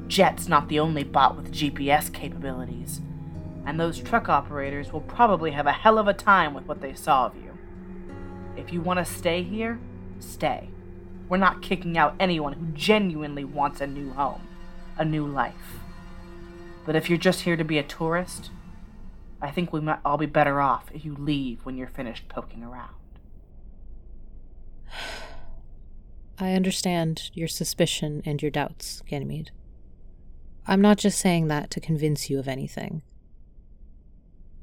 [0.09, 3.01] Jet's not the only bot with GPS capabilities,
[3.65, 6.95] and those truck operators will probably have a hell of a time with what they
[6.95, 7.57] saw of you.
[8.57, 9.79] If you want to stay here,
[10.19, 10.71] stay.
[11.29, 14.43] We're not kicking out anyone who genuinely wants a new home.
[14.99, 15.86] a new life.
[16.87, 18.51] But if you're just here to be a tourist,
[19.43, 22.63] I think we might all be better off if you leave when you're finished poking
[22.63, 22.95] around.
[26.39, 29.51] I understand your suspicion and your doubts, Ganymede.
[30.67, 33.03] I'm not just saying that to convince you of anything.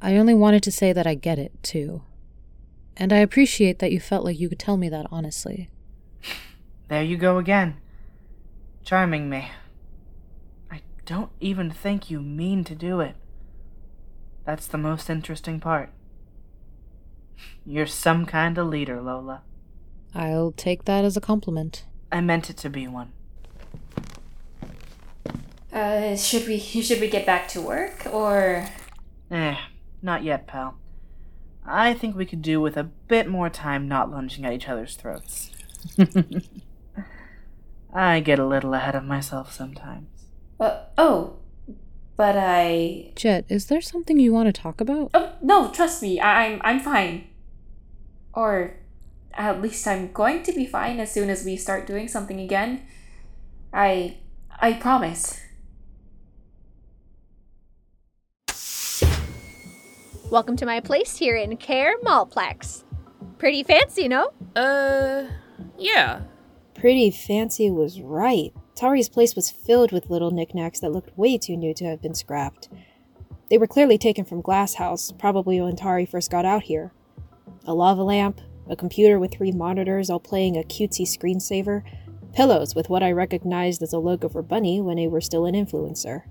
[0.01, 2.03] I only wanted to say that I get it, too.
[2.95, 5.69] And I appreciate that you felt like you could tell me that honestly.
[6.89, 7.77] There you go again.
[8.83, 9.49] Charming me.
[11.03, 13.17] I don't even think you mean to do it.
[14.45, 15.89] That's the most interesting part.
[17.65, 19.41] You're some kind of leader, Lola.
[20.15, 21.83] I'll take that as a compliment.
[22.09, 23.11] I meant it to be one.
[25.73, 28.69] Uh, should we should we get back to work or?
[29.29, 29.57] Eh,
[30.01, 30.77] not yet, pal.
[31.65, 34.95] I think we could do with a bit more time not lunging at each other's
[34.95, 35.51] throats.
[37.93, 40.12] I get a little ahead of myself sometimes.
[40.63, 41.36] Uh, oh,
[42.15, 43.12] but I.
[43.15, 45.12] Jet, is there something you want to talk about?
[45.13, 47.28] Oh no, trust me, I- I'm I'm fine.
[48.34, 48.78] Or,
[49.34, 52.84] at least I'm going to be fine as soon as we start doing something again.
[53.73, 54.19] I
[54.58, 55.41] I promise.
[60.32, 62.86] Welcome to my place here in Care Mallplex.
[63.38, 64.32] Pretty fancy, no?
[64.56, 65.26] Uh,
[65.78, 66.21] yeah.
[66.73, 68.54] Pretty fancy was right.
[68.75, 72.15] Tari's place was filled with little knickknacks that looked way too new to have been
[72.15, 72.69] scrapped.
[73.49, 76.91] They were clearly taken from Glasshouse, probably when Tari first got out here.
[77.65, 81.83] A lava lamp, a computer with three monitors all playing a cutesy screensaver,
[82.33, 85.53] pillows with what I recognized as a logo for Bunny when they were still an
[85.53, 86.23] influencer.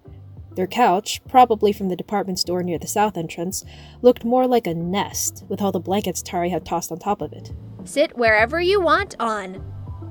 [0.55, 3.65] Their couch, probably from the department store near the south entrance,
[4.03, 7.33] looked more like a nest, with all the blankets Tari had tossed on top of
[7.33, 7.53] it.
[7.85, 9.65] Sit wherever you want on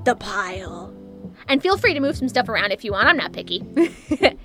[0.04, 1.01] the pile.
[1.48, 3.08] And feel free to move some stuff around if you want.
[3.08, 3.64] I'm not picky.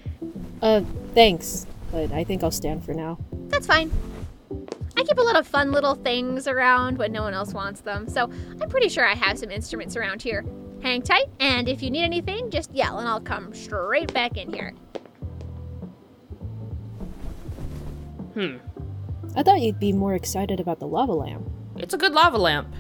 [0.62, 0.82] Uh,
[1.14, 3.20] thanks, but I think I'll stand for now.
[3.48, 3.92] That's fine.
[4.96, 8.10] I keep a lot of fun little things around when no one else wants them,
[8.10, 10.44] so I'm pretty sure I have some instruments around here.
[10.82, 14.52] Hang tight, and if you need anything, just yell and I'll come straight back in
[14.52, 14.74] here.
[18.34, 18.58] Hmm.
[19.36, 21.48] I thought you'd be more excited about the lava lamp.
[21.76, 22.74] It's a good lava lamp.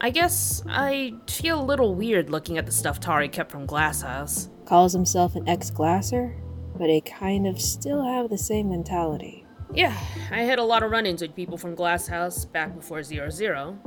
[0.00, 4.50] I guess I feel a little weird looking at the stuff Tari kept from Glasshouse.
[4.66, 6.36] Calls himself an ex glasser,
[6.76, 9.46] but I kind of still have the same mentality.
[9.72, 9.96] Yeah,
[10.30, 13.78] I had a lot of run ins with people from Glasshouse back before Zero Zero,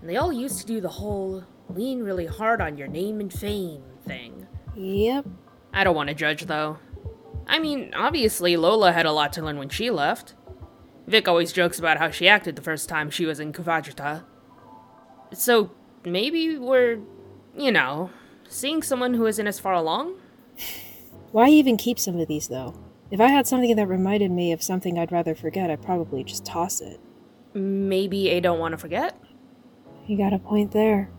[0.00, 3.32] and they all used to do the whole lean really hard on your name and
[3.32, 4.46] fame thing.
[4.74, 5.26] Yep.
[5.72, 6.78] I don't want to judge though.
[7.46, 10.34] I mean, obviously, Lola had a lot to learn when she left.
[11.06, 14.24] Vic always jokes about how she acted the first time she was in Kuvajita.
[15.32, 15.70] So,
[16.04, 16.98] maybe we're,
[17.56, 18.10] you know,
[18.48, 20.16] seeing someone who isn't as far along?
[21.32, 22.74] Why even keep some of these, though?
[23.10, 26.44] If I had something that reminded me of something I'd rather forget, I'd probably just
[26.44, 27.00] toss it.
[27.54, 29.20] Maybe I don't want to forget?
[30.06, 31.10] You got a point there.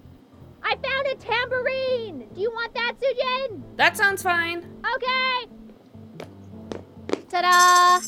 [0.63, 2.27] I found a tambourine!
[2.33, 3.61] Do you want that, Sujin?
[3.77, 4.59] That sounds fine.
[4.95, 5.47] Okay!
[7.29, 8.01] Ta da!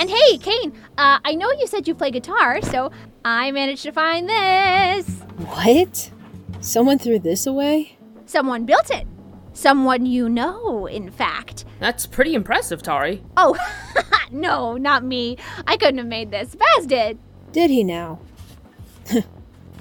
[0.00, 2.90] And hey, Kane, uh, I know you said you play guitar, so
[3.24, 5.06] I managed to find this.
[5.46, 6.10] What?
[6.60, 7.98] Someone threw this away?
[8.26, 9.06] Someone built it.
[9.52, 11.64] Someone you know, in fact.
[11.80, 13.22] That's pretty impressive, Tari.
[13.36, 13.56] Oh,
[14.30, 15.36] no, not me.
[15.66, 16.54] I couldn't have made this.
[16.54, 17.18] Baz did.
[17.52, 18.20] Did he now?
[19.10, 19.24] and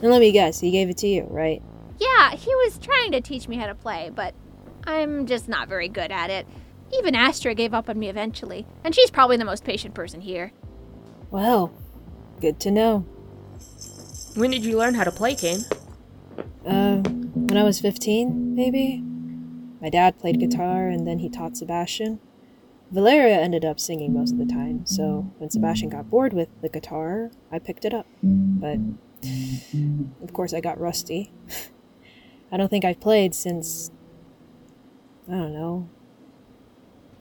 [0.01, 1.61] let me guess, he gave it to you, right?
[1.99, 4.33] Yeah, he was trying to teach me how to play, but
[4.85, 6.47] I'm just not very good at it.
[6.91, 10.51] Even Astra gave up on me eventually, and she's probably the most patient person here.
[11.29, 11.71] Well,
[12.41, 13.05] good to know.
[14.35, 15.65] When did you learn how to play, Kane?
[16.65, 19.03] Uh, when I was 15, maybe?
[19.81, 22.19] My dad played guitar and then he taught Sebastian.
[22.91, 26.69] Valeria ended up singing most of the time, so when Sebastian got bored with the
[26.69, 28.07] guitar, I picked it up.
[28.23, 28.79] But,
[30.23, 31.31] of course, I got rusty.
[32.51, 33.91] I don't think I've played since.
[35.27, 35.87] I don't know.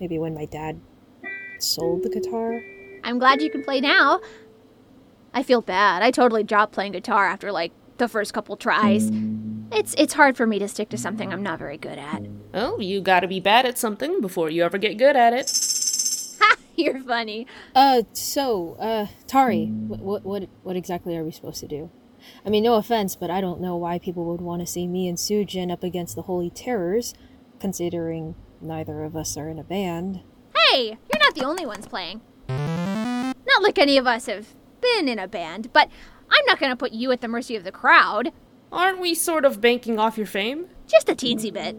[0.01, 0.81] Maybe when my dad
[1.59, 2.63] sold the guitar?
[3.05, 4.21] I'm glad you can play now.
[5.35, 6.03] I feel bad.
[6.03, 9.11] I totally dropped playing guitar after like the first couple tries.
[9.71, 12.23] It's it's hard for me to stick to something I'm not very good at.
[12.55, 15.51] Oh, you gotta be bad at something before you ever get good at it.
[16.41, 16.55] Ha!
[16.77, 17.49] You're funny.
[17.75, 21.91] Uh, so, uh, Tari, what, what, what, what exactly are we supposed to do?
[22.47, 25.09] I mean, no offense, but I don't know why people would want to see me
[25.09, 27.13] and Sujin up against the Holy Terrors,
[27.59, 30.21] considering neither of us are in a band.
[30.71, 32.21] Hey, you're not the only ones playing.
[32.49, 34.47] Not like any of us have
[34.81, 35.89] been in a band, but
[36.31, 38.33] I'm not gonna put you at the mercy of the crowd.
[38.71, 40.67] Aren't we sort of banking off your fame?
[40.87, 41.77] Just a teensy bit.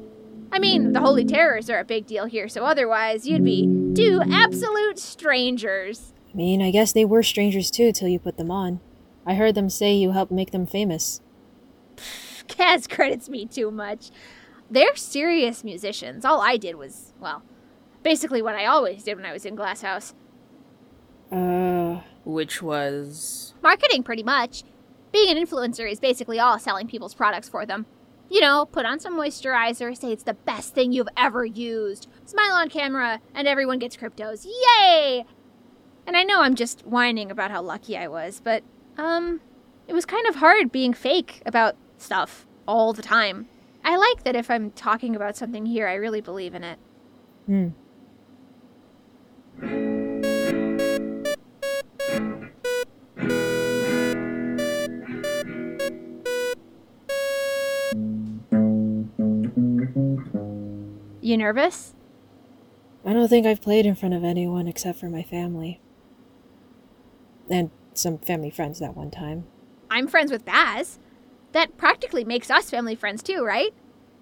[0.52, 4.22] I mean, the Holy Terrors are a big deal here, so otherwise you'd be two
[4.32, 6.14] absolute strangers.
[6.32, 8.80] I mean, I guess they were strangers too till you put them on.
[9.26, 11.22] I heard them say you helped make them famous.
[12.48, 14.10] Kaz credits me too much.
[14.72, 16.26] They're serious musicians.
[16.26, 17.44] All I did was, well,
[18.04, 20.14] basically what I always did when I was in Glasshouse.
[21.32, 22.02] Uh.
[22.26, 23.54] Which was.
[23.62, 24.64] Marketing, pretty much.
[25.12, 27.86] Being an influencer is basically all selling people's products for them.
[28.30, 32.54] You know, put on some moisturizer, say it's the best thing you've ever used, smile
[32.54, 34.46] on camera, and everyone gets cryptos.
[34.46, 35.26] Yay!
[36.06, 38.64] And I know I'm just whining about how lucky I was, but,
[38.98, 39.42] um,
[39.88, 43.48] it was kind of hard being fake about stuff all the time.
[43.84, 46.80] I like that if I'm talking about something here, I really believe in it.
[47.48, 47.70] Hmm.
[61.30, 61.94] You nervous?
[63.06, 65.80] I don't think I've played in front of anyone except for my family.
[67.52, 69.46] And some family friends that one time.
[69.92, 70.98] I'm friends with Baz.
[71.52, 73.76] That practically makes us family friends too, right?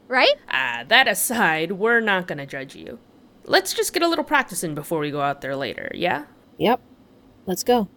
[0.10, 0.34] Right?
[0.50, 3.00] Ah, that aside, we're not gonna judge you.
[3.46, 6.26] Let's just get a little practice in before we go out there later, yeah?
[6.58, 6.82] Yep.
[7.46, 7.88] Let's go.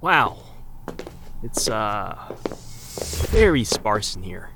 [0.00, 0.38] Wow.
[1.42, 2.36] It's, uh.
[3.32, 4.50] very sparse in here.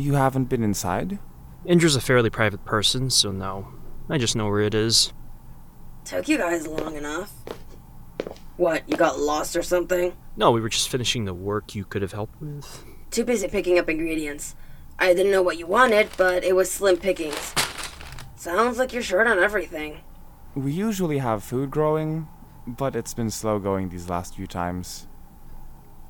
[0.00, 1.18] You haven't been inside?
[1.66, 3.68] Indra's a fairly private person, so no.
[4.08, 5.12] I just know where it is.
[6.06, 7.30] Took you guys long enough.
[8.56, 10.16] What, you got lost or something?
[10.38, 12.82] No, we were just finishing the work you could have helped with.
[13.10, 14.56] Too busy picking up ingredients.
[14.98, 17.52] I didn't know what you wanted, but it was slim pickings.
[18.36, 20.00] Sounds like you're short on everything.
[20.54, 22.26] We usually have food growing,
[22.66, 25.08] but it's been slow going these last few times.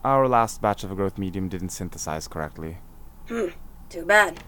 [0.04, 2.78] Our last batch of a growth medium didn't synthesize correctly.
[3.26, 3.48] Hmm,
[3.90, 4.42] too bad.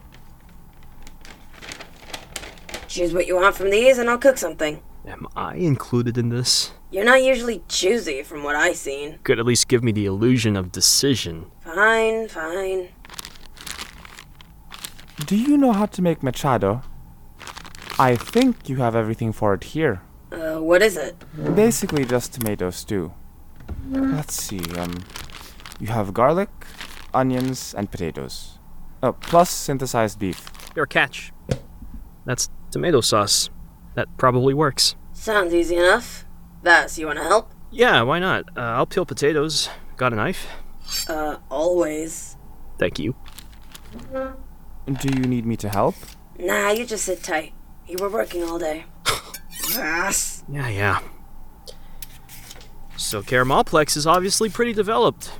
[2.88, 4.82] Choose what you want from these and I'll cook something.
[5.06, 6.72] Am I included in this?
[6.90, 9.18] You're not usually choosy from what I've seen.
[9.24, 11.50] Could at least give me the illusion of decision.
[11.60, 12.90] Fine, fine.
[15.26, 16.84] Do you know how to make mechado?
[17.98, 20.02] I think you have everything for it here.
[20.30, 21.16] Uh, what is it?
[21.54, 23.12] Basically just tomato stew.
[23.88, 25.04] Let's see, um,
[25.80, 26.50] you have garlic,
[27.12, 28.58] onions, and potatoes.
[29.02, 30.48] Oh, plus synthesized beef.
[30.76, 31.32] Your catch.
[32.24, 33.50] That's tomato sauce.
[33.94, 34.94] That probably works.
[35.12, 36.24] Sounds easy enough.
[36.62, 37.52] Vass, you wanna help?
[37.70, 38.44] Yeah, why not?
[38.56, 39.68] Uh, I'll peel potatoes.
[39.96, 40.46] Got a knife?
[41.08, 42.36] Uh, always.
[42.78, 43.14] Thank you.
[44.12, 45.94] Do you need me to help?
[46.38, 47.52] Nah, you just sit tight.
[47.86, 48.84] You were working all day.
[49.70, 50.44] Vass.
[50.48, 51.00] Yeah, yeah.
[52.96, 55.32] So Caramelplex is obviously pretty developed.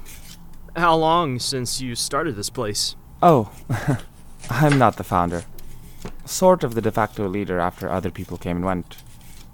[0.76, 2.96] How long since you started this place?
[3.22, 3.52] Oh,
[4.50, 5.44] I'm not the founder.
[6.24, 8.96] Sort of the de facto leader after other people came and went.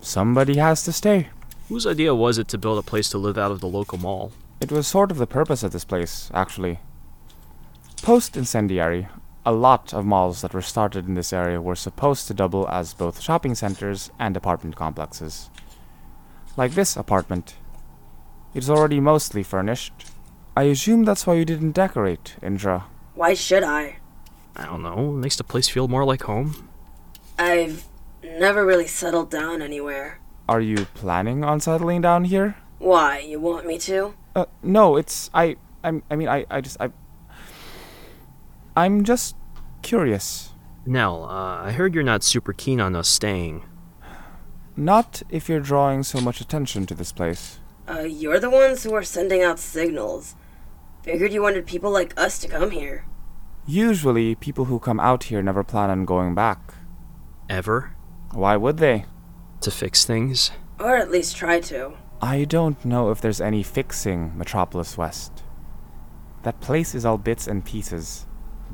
[0.00, 1.28] Somebody has to stay.
[1.68, 4.33] Whose idea was it to build a place to live out of the local mall?
[4.59, 6.78] It was sort of the purpose of this place, actually.
[8.00, 9.09] Post incendiary,
[9.44, 12.94] a lot of malls that were started in this area were supposed to double as
[12.94, 15.50] both shopping centers and apartment complexes.
[16.57, 17.57] Like this apartment.
[18.54, 20.07] It's already mostly furnished.
[20.57, 22.87] I assume that's why you didn't decorate, Indra.
[23.18, 23.96] Why should I?
[24.54, 25.11] I don't know.
[25.11, 26.68] Makes the place feel more like home.
[27.37, 27.85] I've
[28.22, 30.20] never really settled down anywhere.
[30.48, 32.54] Are you planning on settling down here?
[32.78, 33.18] Why?
[33.18, 34.14] You want me to?
[34.37, 35.57] Uh, no, it's I.
[35.83, 36.46] I'm, I mean, I.
[36.48, 36.81] I just.
[36.81, 36.90] I.
[38.76, 39.35] I'm just
[39.83, 40.50] curious.
[40.87, 43.64] Nell, uh, I heard you're not super keen on us staying.
[44.76, 47.59] Not if you're drawing so much attention to this place.
[47.90, 50.37] Uh, you're the ones who are sending out signals.
[51.02, 53.06] Figured you wanted people like us to come here.
[53.66, 56.74] Usually, people who come out here never plan on going back.
[57.48, 57.94] Ever?
[58.32, 59.04] Why would they?
[59.61, 60.50] To fix things?
[60.78, 61.92] Or at least try to.
[62.20, 65.44] I don't know if there's any fixing Metropolis West.
[66.42, 68.27] That place is all bits and pieces.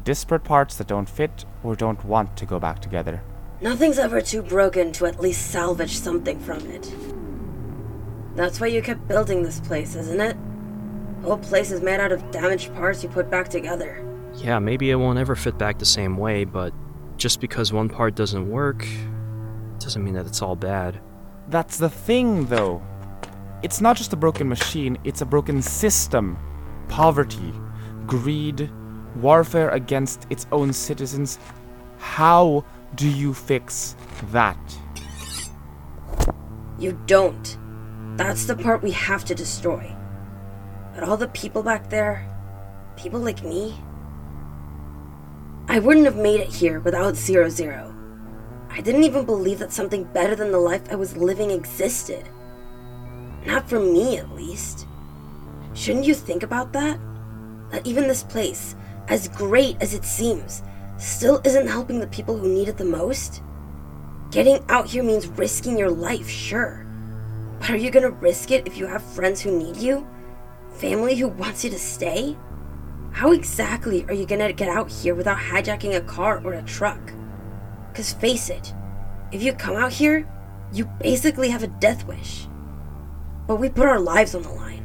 [0.03, 3.22] Disparate parts that don't fit or don't want to go back together.
[3.61, 6.94] Nothing's ever too broken to at least salvage something from it.
[8.34, 10.36] That's why you kept building this place, isn't it?
[11.25, 14.07] The whole place is made out of damaged parts you put back together.
[14.35, 16.75] Yeah, maybe it won't ever fit back the same way, but
[17.16, 18.87] just because one part doesn't work
[19.79, 21.01] doesn't mean that it's all bad.
[21.49, 22.83] That's the thing, though.
[23.62, 26.37] It's not just a broken machine, it's a broken system.
[26.89, 27.55] Poverty,
[28.07, 28.70] greed,
[29.16, 31.39] warfare against its own citizens.
[31.97, 32.66] How
[32.97, 33.97] do you fix
[34.31, 34.59] that?
[36.79, 37.57] You don't.
[38.18, 39.93] That's the part we have to destroy.
[40.95, 42.26] But all the people back there,
[42.97, 43.74] people like me,
[45.66, 47.95] I wouldn't have made it here without Zero Zero.
[48.70, 52.28] I didn't even believe that something better than the life I was living existed.
[53.47, 54.86] Not for me, at least.
[55.74, 56.99] Shouldn't you think about that?
[57.70, 58.76] That even this place,
[59.09, 60.62] as great as it seems,
[60.99, 63.42] still isn't helping the people who need it the most?
[64.30, 66.86] Getting out here means risking your life, sure.
[67.59, 70.07] But are you gonna risk it if you have friends who need you?
[70.75, 72.37] Family who wants you to stay?
[73.12, 77.12] How exactly are you gonna get out here without hijacking a car or a truck?
[77.93, 78.75] Because face it,
[79.31, 80.29] if you come out here,
[80.72, 82.49] you basically have a death wish.
[83.47, 84.83] But we put our lives on the line.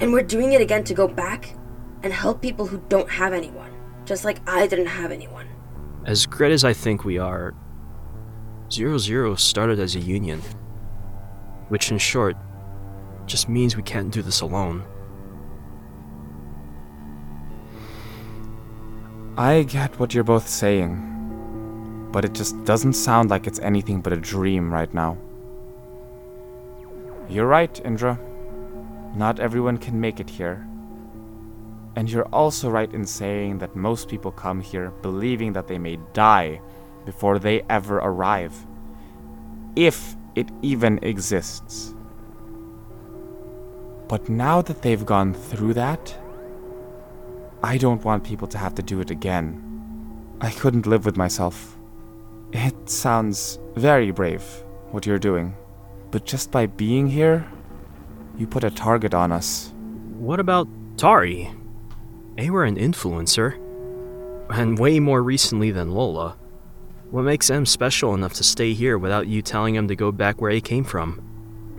[0.00, 1.54] And we're doing it again to go back
[2.04, 3.72] and help people who don't have anyone,
[4.04, 5.48] just like I didn't have anyone.
[6.06, 7.52] As great as I think we are,
[8.70, 10.40] Zero Zero started as a union.
[11.68, 12.36] Which, in short,
[13.28, 14.84] just means we can't do this alone.
[19.36, 24.12] I get what you're both saying, but it just doesn't sound like it's anything but
[24.12, 25.16] a dream right now.
[27.28, 28.18] You're right, Indra.
[29.14, 30.66] Not everyone can make it here.
[31.94, 35.98] And you're also right in saying that most people come here believing that they may
[36.12, 36.60] die
[37.04, 38.54] before they ever arrive.
[39.76, 41.94] If it even exists.
[44.08, 46.16] But now that they've gone through that,
[47.62, 49.64] I don't want people to have to do it again.
[50.40, 51.76] I couldn't live with myself.
[52.52, 54.42] It sounds very brave,
[54.90, 55.54] what you're doing.
[56.10, 57.46] But just by being here,
[58.38, 59.74] you put a target on us.
[60.16, 61.50] What about Tari?
[62.36, 63.56] They were an influencer.
[64.48, 66.38] And way more recently than Lola.
[67.10, 70.40] What makes them special enough to stay here without you telling them to go back
[70.40, 71.27] where they came from?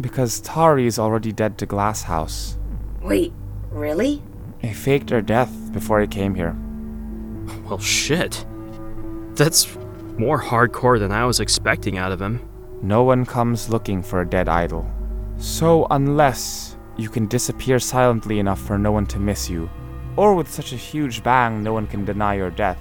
[0.01, 2.57] Because Tari is already dead to Glasshouse.
[3.01, 3.33] Wait,
[3.69, 4.21] really?
[4.59, 6.55] He faked her death before he came here.
[7.65, 8.45] Well, shit.
[9.35, 9.75] That's
[10.17, 12.47] more hardcore than I was expecting out of him.
[12.81, 14.89] No one comes looking for a dead idol.
[15.37, 19.69] So, unless you can disappear silently enough for no one to miss you,
[20.17, 22.79] or with such a huge bang no one can deny your death,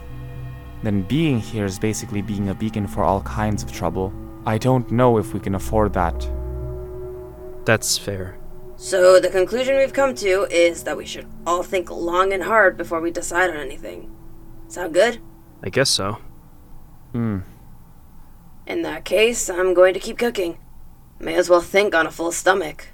[0.82, 4.12] then being here is basically being a beacon for all kinds of trouble.
[4.46, 6.28] I don't know if we can afford that.
[7.68, 8.38] That's fair.
[8.78, 12.78] So, the conclusion we've come to is that we should all think long and hard
[12.78, 14.10] before we decide on anything.
[14.68, 15.20] Sound good?
[15.62, 16.16] I guess so.
[17.12, 17.40] Hmm.
[18.66, 20.56] In that case, I'm going to keep cooking.
[21.18, 22.88] May as well think on a full stomach.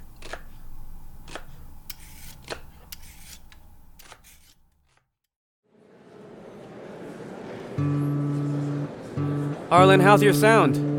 [9.69, 10.94] Harlan, how's your sound?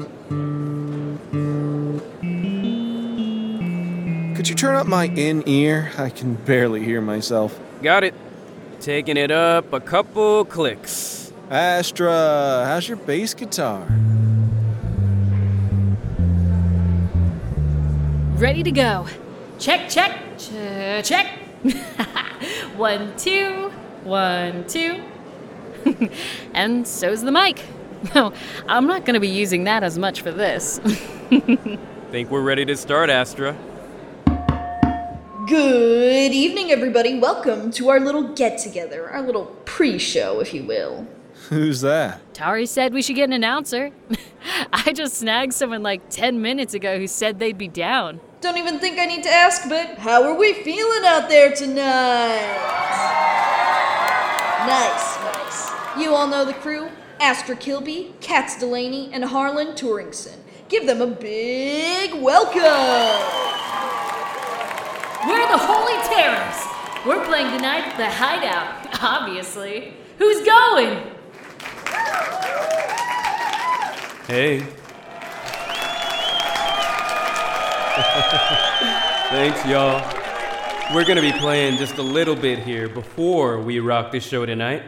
[4.46, 5.90] Could you turn up my in ear?
[5.98, 7.58] I can barely hear myself.
[7.82, 8.14] Got it.
[8.78, 11.32] Taking it up a couple clicks.
[11.50, 13.88] Astra, how's your bass guitar?
[18.36, 19.08] Ready to go.
[19.58, 21.26] Check, check, ch- check.
[22.76, 23.72] one, two,
[24.04, 25.02] one, two.
[26.54, 27.64] and so's the mic.
[28.14, 28.32] No,
[28.68, 30.78] I'm not going to be using that as much for this.
[32.12, 33.56] Think we're ready to start, Astra.
[35.46, 37.20] Good evening, everybody.
[37.20, 41.06] Welcome to our little get together, our little pre show, if you will.
[41.50, 42.34] Who's that?
[42.34, 43.92] Tari said we should get an announcer.
[44.72, 48.18] I just snagged someone like 10 minutes ago who said they'd be down.
[48.40, 52.56] Don't even think I need to ask, but how are we feeling out there tonight?
[54.66, 55.70] Nice, nice.
[55.96, 56.88] You all know the crew
[57.20, 60.38] Astra Kilby, Kaz Delaney, and Harlan Turingson.
[60.68, 63.85] Give them a big welcome!
[65.26, 66.56] We're the Holy Terrors.
[67.04, 69.94] We're playing tonight at the Hideout, obviously.
[70.18, 71.00] Who's going?
[74.28, 74.60] Hey.
[79.30, 80.00] Thanks, y'all.
[80.94, 84.84] We're gonna be playing just a little bit here before we rock this show tonight.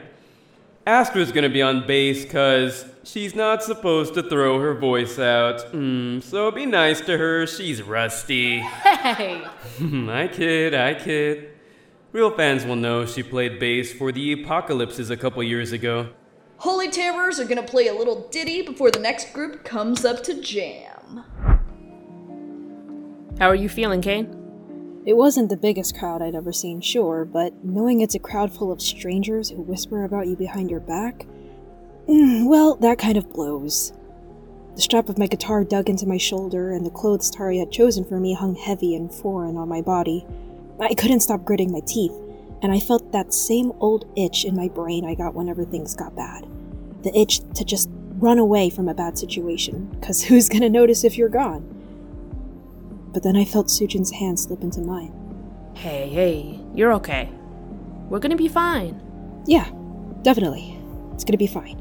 [0.88, 5.58] Astra's gonna be on bass cause she's not supposed to throw her voice out.
[5.70, 8.60] Mm, so be nice to her, she's rusty.
[8.98, 9.44] Hey!
[9.82, 11.50] I kid, I kid.
[12.12, 16.08] Real fans will know she played bass for the Apocalypses a couple years ago.
[16.56, 20.40] Holy Terrors are gonna play a little ditty before the next group comes up to
[20.40, 21.22] jam.
[23.38, 24.37] How are you feeling, Kane?
[25.08, 28.70] It wasn't the biggest crowd I'd ever seen, sure, but knowing it's a crowd full
[28.70, 31.26] of strangers who whisper about you behind your back,
[32.06, 33.94] mm, well, that kind of blows.
[34.74, 38.04] The strap of my guitar dug into my shoulder, and the clothes Tari had chosen
[38.04, 40.26] for me hung heavy and foreign on my body.
[40.78, 42.12] I couldn't stop gritting my teeth.
[42.60, 46.14] and I felt that same old itch in my brain I got whenever things got
[46.16, 46.46] bad.
[47.02, 47.88] The itch to just
[48.18, 51.77] run away from a bad situation, because who's gonna notice if you're gone?
[53.18, 55.12] But then I felt Sujin's hand slip into mine.
[55.74, 57.28] Hey, hey, you're okay.
[58.08, 59.02] We're gonna be fine.
[59.44, 59.68] Yeah,
[60.22, 60.78] definitely.
[61.14, 61.76] It's gonna be fine.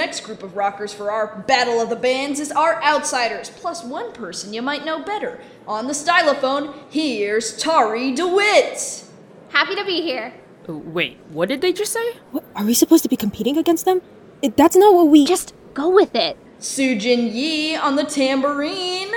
[0.00, 4.12] Next group of rockers for our Battle of the Bands is our outsiders, plus one
[4.12, 5.38] person you might know better.
[5.68, 9.04] On the stylophone, here's Tari DeWitt.
[9.50, 10.32] Happy to be here.
[10.66, 12.14] Uh, Wait, what did they just say?
[12.30, 14.00] What, are we supposed to be competing against them?
[14.40, 15.26] It, that's not what we.
[15.26, 16.38] Just go with it.
[16.60, 19.12] Sujin Yi on the tambourine.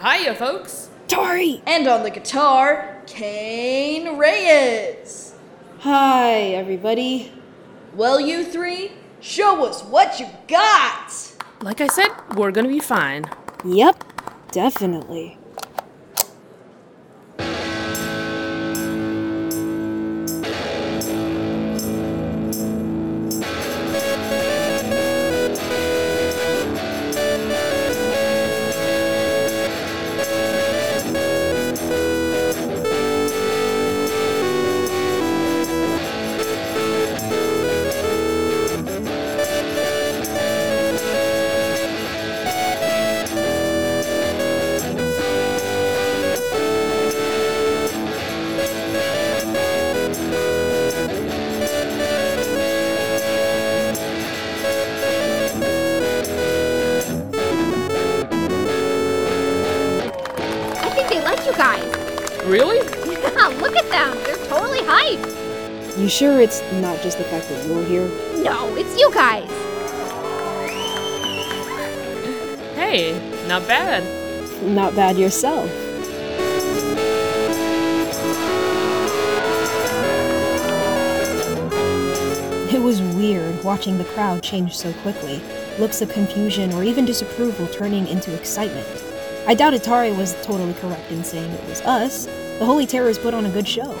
[0.00, 0.88] Hiya, folks.
[1.06, 1.62] Tori!
[1.66, 5.34] And on the guitar, Kane Reyes.
[5.80, 7.30] Hi, everybody.
[7.94, 8.92] Well, you three,
[9.24, 11.10] show us what you got.
[11.62, 13.24] Like I said, we're gonna be fine.
[13.64, 14.04] Yep,
[14.52, 15.38] definitely.
[66.44, 68.06] It's not just the fact that you're here?
[68.42, 69.48] No, it's you guys.
[72.74, 73.14] Hey,
[73.48, 74.04] not bad.
[74.62, 75.70] Not bad yourself.
[82.70, 85.40] It was weird watching the crowd change so quickly,
[85.78, 88.86] looks of confusion or even disapproval turning into excitement.
[89.46, 92.26] I doubted Tari was totally correct in saying it was us.
[92.58, 93.96] The Holy Terrors put on a good show.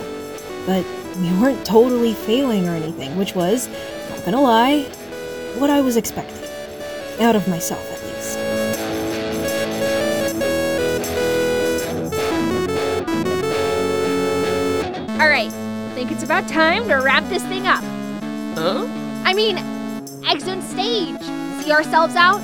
[0.66, 0.84] But
[1.16, 3.68] we weren't totally failing or anything, which was,
[4.10, 4.82] not gonna lie,
[5.58, 6.34] what I was expecting.
[7.20, 8.38] Out of myself, at least.
[15.20, 17.84] All right, I think it's about time to wrap this thing up.
[18.56, 18.86] Huh?
[19.24, 19.58] I mean,
[20.26, 21.20] exit stage.
[21.62, 22.40] See ourselves out.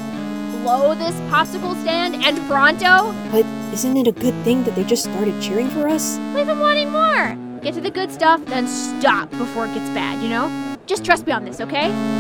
[0.63, 3.13] Blow this popsicle stand and pronto.
[3.33, 6.19] But isn't it a good thing that they just started cheering for us?
[6.35, 7.50] We've been wanting more.
[7.63, 10.79] Get to the good stuff, then stop before it gets bad, you know?
[10.87, 12.20] Just trust me on this, okay?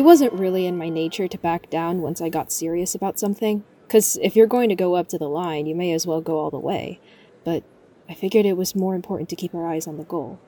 [0.00, 3.64] It wasn't really in my nature to back down once I got serious about something,
[3.86, 6.38] because if you're going to go up to the line, you may as well go
[6.38, 6.98] all the way.
[7.44, 7.64] But
[8.08, 10.40] I figured it was more important to keep our eyes on the goal.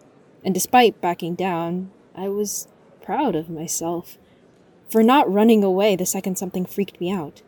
[0.43, 2.67] And despite backing down, I was
[3.03, 4.17] proud of myself
[4.89, 7.43] for not running away the second something freaked me out.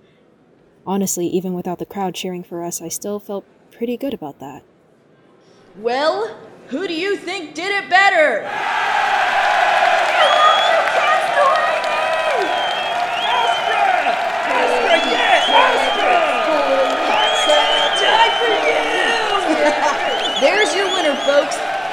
[0.86, 4.62] Honestly, even without the crowd cheering for us, I still felt pretty good about that.
[5.78, 6.36] Well,
[6.66, 8.42] who do you think did it better?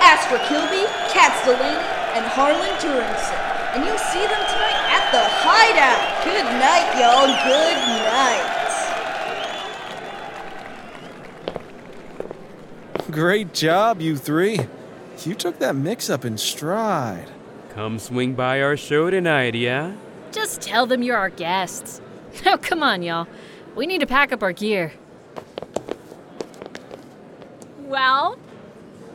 [0.02, 0.84] Astra Kilby,
[1.14, 1.78] Kaz Delaney,
[2.18, 3.38] and Harlan Turingson.
[3.74, 6.24] And you'll see them tonight at the Hideout.
[6.26, 7.28] Good night, y'all.
[7.46, 7.78] Good
[8.12, 8.58] night.
[13.12, 14.60] Great job, you three.
[15.24, 17.30] You took that mix up in stride.
[17.70, 19.94] Come swing by our show tonight, yeah?
[20.32, 22.02] Just tell them you're our guests.
[22.46, 23.28] Oh, come on, y'all.
[23.76, 24.94] We need to pack up our gear.
[27.80, 28.38] Well,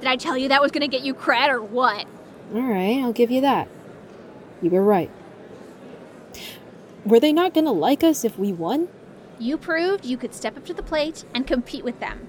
[0.06, 2.06] Did I tell you that was gonna get you cred or what?
[2.54, 3.66] Alright, I'll give you that.
[4.62, 5.10] You were right.
[7.04, 8.86] Were they not gonna like us if we won?
[9.40, 12.28] You proved you could step up to the plate and compete with them.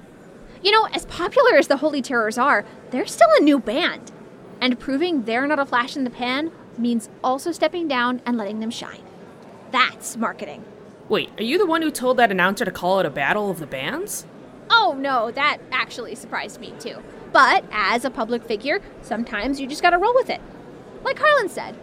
[0.63, 4.11] You know, as popular as the Holy Terrors are, they're still a new band.
[4.59, 8.59] And proving they're not a flash in the pan means also stepping down and letting
[8.59, 9.03] them shine.
[9.69, 10.65] That's marketing.
[11.09, 13.59] Wait, are you the one who told that announcer to call it a battle of
[13.59, 14.25] the bands?
[14.71, 17.03] Oh no, that actually surprised me too.
[17.31, 20.41] But as a public figure, sometimes you just gotta roll with it.
[21.03, 21.77] Like Harlan said.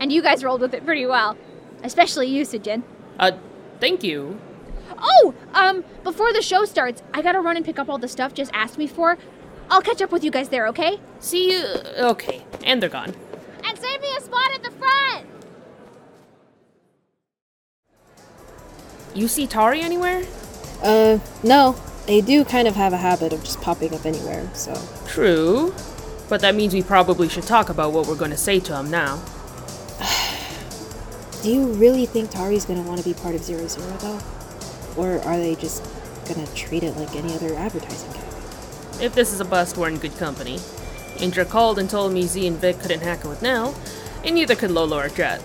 [0.00, 1.36] And you guys rolled with it pretty well.
[1.82, 2.82] Especially you, Sujin.
[3.18, 3.32] Uh,
[3.80, 4.40] thank you.
[4.98, 8.34] Oh, um, before the show starts, I gotta run and pick up all the stuff
[8.34, 9.18] just asked me for.
[9.70, 11.00] I'll catch up with you guys there, okay?
[11.18, 11.64] See you.
[11.98, 13.14] Okay, and they're gone.
[13.64, 15.26] And save me a spot at the front!
[19.14, 20.24] You see Tari anywhere?
[20.82, 21.76] Uh, no.
[22.06, 24.74] They do kind of have a habit of just popping up anywhere, so.
[25.06, 25.74] True.
[26.28, 28.90] But that means we probably should talk about what we're going to say to him
[28.90, 29.22] now.
[31.42, 34.20] Do you really think Tari's gonna want to be part of Zero Zero, though?
[34.96, 35.82] Or are they just
[36.28, 39.02] gonna treat it like any other advertising campaign?
[39.02, 40.60] If this is a bust, we're in good company.
[41.18, 43.74] Indra called and told me Z and Vic couldn't hack it with Nell,
[44.24, 45.42] and neither could Lola or Jet.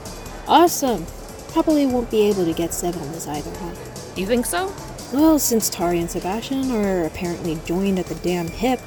[0.47, 1.05] Awesome!
[1.49, 3.74] Probably won't be able to get Sev on this either, huh?
[4.16, 4.74] You think so?
[5.14, 8.80] Well, since Tari and Sebastian are apparently joined at the damn hip,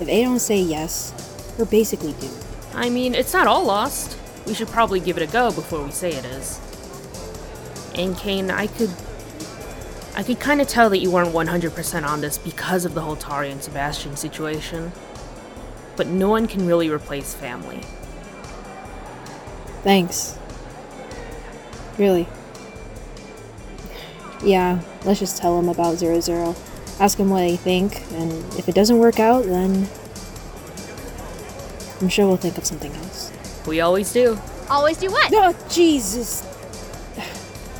[0.00, 1.14] they don't say yes,
[1.58, 2.44] we're basically doomed.
[2.74, 4.18] I mean, it's not all lost.
[4.46, 6.60] We should probably give it a go before we say it is.
[7.94, 8.90] And Kane, I could.
[10.14, 13.16] I could kind of tell that you weren't 100% on this because of the whole
[13.16, 14.92] Tari and Sebastian situation.
[15.96, 17.80] But no one can really replace family.
[19.82, 20.36] Thanks.
[21.96, 22.28] Really.
[24.42, 26.56] Yeah, let's just tell them about Zero Zero.
[26.98, 29.88] Ask them what they think, and if it doesn't work out, then.
[32.00, 33.32] I'm sure we'll think of something else.
[33.66, 34.38] We always do.
[34.68, 35.32] Always do what?
[35.32, 36.42] Oh, Jesus!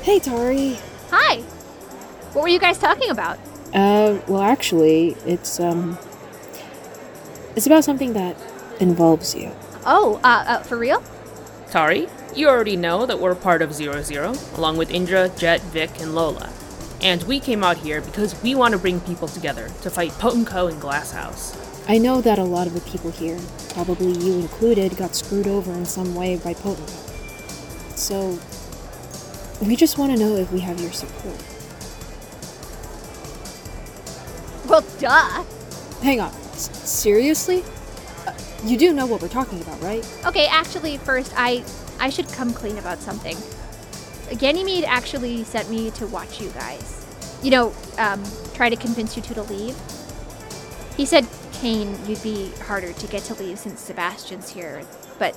[0.03, 0.79] Hey, Tari.
[1.11, 1.41] Hi!
[2.33, 3.39] What were you guys talking about?
[3.75, 5.99] Uh, well, actually, it's, um.
[7.57, 8.37] It's about something that
[8.81, 9.51] involves you.
[9.85, 11.03] Oh, uh, uh for real?
[11.71, 16.01] Tari, you already know that we're part of Zero Zero, along with Indra, Jet, Vic,
[16.01, 16.51] and Lola.
[17.03, 20.71] And we came out here because we want to bring people together to fight Potenko
[20.71, 21.57] and Glasshouse.
[21.89, 23.39] I know that a lot of the people here,
[23.71, 26.89] probably you included, got screwed over in some way by Potenko.
[27.97, 28.39] So,
[29.67, 31.37] we just want to know if we have your support.
[34.69, 35.45] Well, duh.
[36.03, 36.33] Hang on.
[36.53, 37.65] S- seriously?
[38.27, 38.33] Uh,
[38.65, 40.07] you do know what we're talking about, right?
[40.25, 41.65] Okay, actually, first, I
[41.99, 43.37] I should come clean about something.
[44.39, 47.07] Ganymede actually sent me to watch you guys.
[47.43, 48.23] You know, um,
[48.55, 49.77] try to convince you two to leave.
[50.97, 54.83] He said, Kane, you'd be harder to get to leave since Sebastian's here,
[55.19, 55.37] but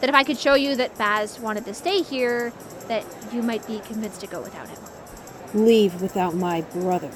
[0.00, 2.52] that if I could show you that Baz wanted to stay here,
[2.88, 4.78] that you might be convinced to go without him.
[5.54, 7.10] Leave without my brother.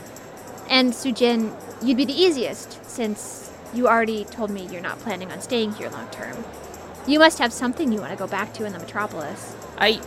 [0.68, 5.41] And Sujin, you'd be the easiest, since you already told me you're not planning on
[5.41, 6.45] staying here long term.
[7.07, 9.55] You must have something you want to go back to in the metropolis.
[9.78, 10.00] I.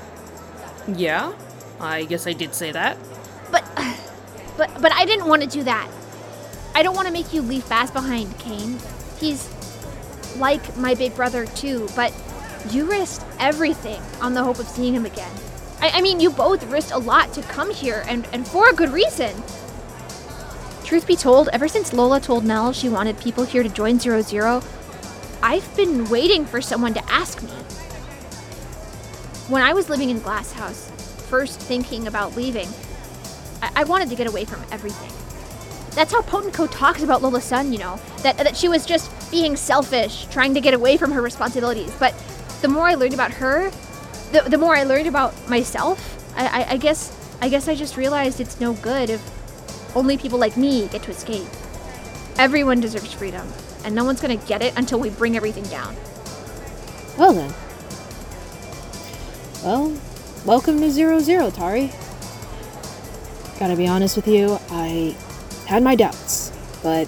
[0.88, 1.34] Yeah,
[1.80, 2.98] I guess I did say that.
[3.52, 3.64] But,
[4.58, 5.90] but, but I didn't want to do that.
[6.74, 8.80] I don't want to make you leave Baz behind, Kane.
[9.20, 9.50] He's
[10.38, 12.14] like my big brother too, but
[12.70, 15.32] you risked everything on the hope of seeing him again.
[15.82, 18.74] I, I mean, you both risked a lot to come here, and, and for a
[18.74, 19.36] good reason.
[20.84, 24.22] Truth be told, ever since Lola told Nell she wanted people here to join Zero
[24.22, 24.62] Zero,
[25.48, 27.50] I've been waiting for someone to ask me.
[29.48, 30.92] When I was living in Glasshouse,
[31.30, 32.68] first thinking about leaving,
[33.62, 35.10] I, I wanted to get away from everything.
[35.96, 39.56] That's how Potenko talks about Lola Sun, you know, that, that she was just being
[39.56, 41.96] selfish, trying to get away from her responsibilities.
[41.98, 42.14] But
[42.62, 43.70] the more I learned about her,
[44.34, 47.96] the, the more I learned about myself, I, I, I guess I guess I just
[47.96, 51.48] realized it's no good if only people like me get to escape.
[52.38, 53.48] Everyone deserves freedom,
[53.88, 55.96] and no one's gonna get it until we bring everything down.
[57.18, 57.54] Well then.
[59.64, 59.98] Well,
[60.46, 61.94] welcome to Zero Zero, Tari.
[63.58, 65.16] Gotta be honest with you, I
[65.68, 66.52] had my doubts,
[66.84, 67.08] but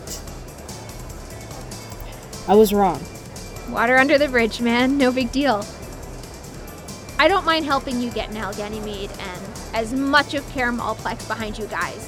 [2.47, 3.03] I was wrong.
[3.69, 4.97] Water under the bridge, man.
[4.97, 5.65] No big deal.
[7.17, 9.41] I don't mind helping you get Nell Ganymede and
[9.73, 12.07] as much of Pair Malplex behind you guys.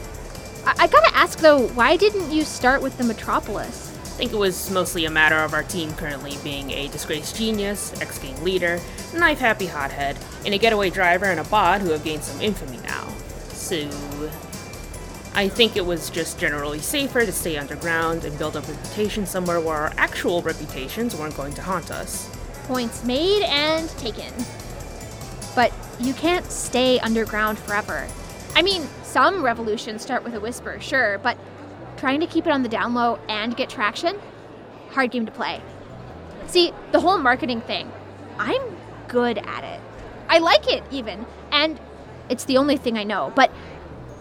[0.65, 3.90] I-, I gotta ask though, why didn't you start with the Metropolis?
[4.11, 7.99] I think it was mostly a matter of our team currently being a disgraced genius,
[8.01, 8.79] ex gang leader,
[9.15, 12.77] knife happy hothead, and a getaway driver and a bot who have gained some infamy
[12.77, 13.07] now.
[13.53, 13.89] So.
[15.33, 19.25] I think it was just generally safer to stay underground and build up a reputation
[19.25, 22.29] somewhere where our actual reputations weren't going to haunt us.
[22.65, 24.33] Points made and taken.
[25.55, 28.09] But you can't stay underground forever.
[28.55, 31.37] I mean, some revolutions start with a whisper, sure, but
[32.01, 34.19] trying to keep it on the down low and get traction?
[34.89, 35.61] Hard game to play.
[36.47, 37.91] See, the whole marketing thing,
[38.39, 38.59] I'm
[39.07, 39.79] good at it.
[40.27, 41.79] I like it, even, and
[42.27, 43.51] it's the only thing I know, but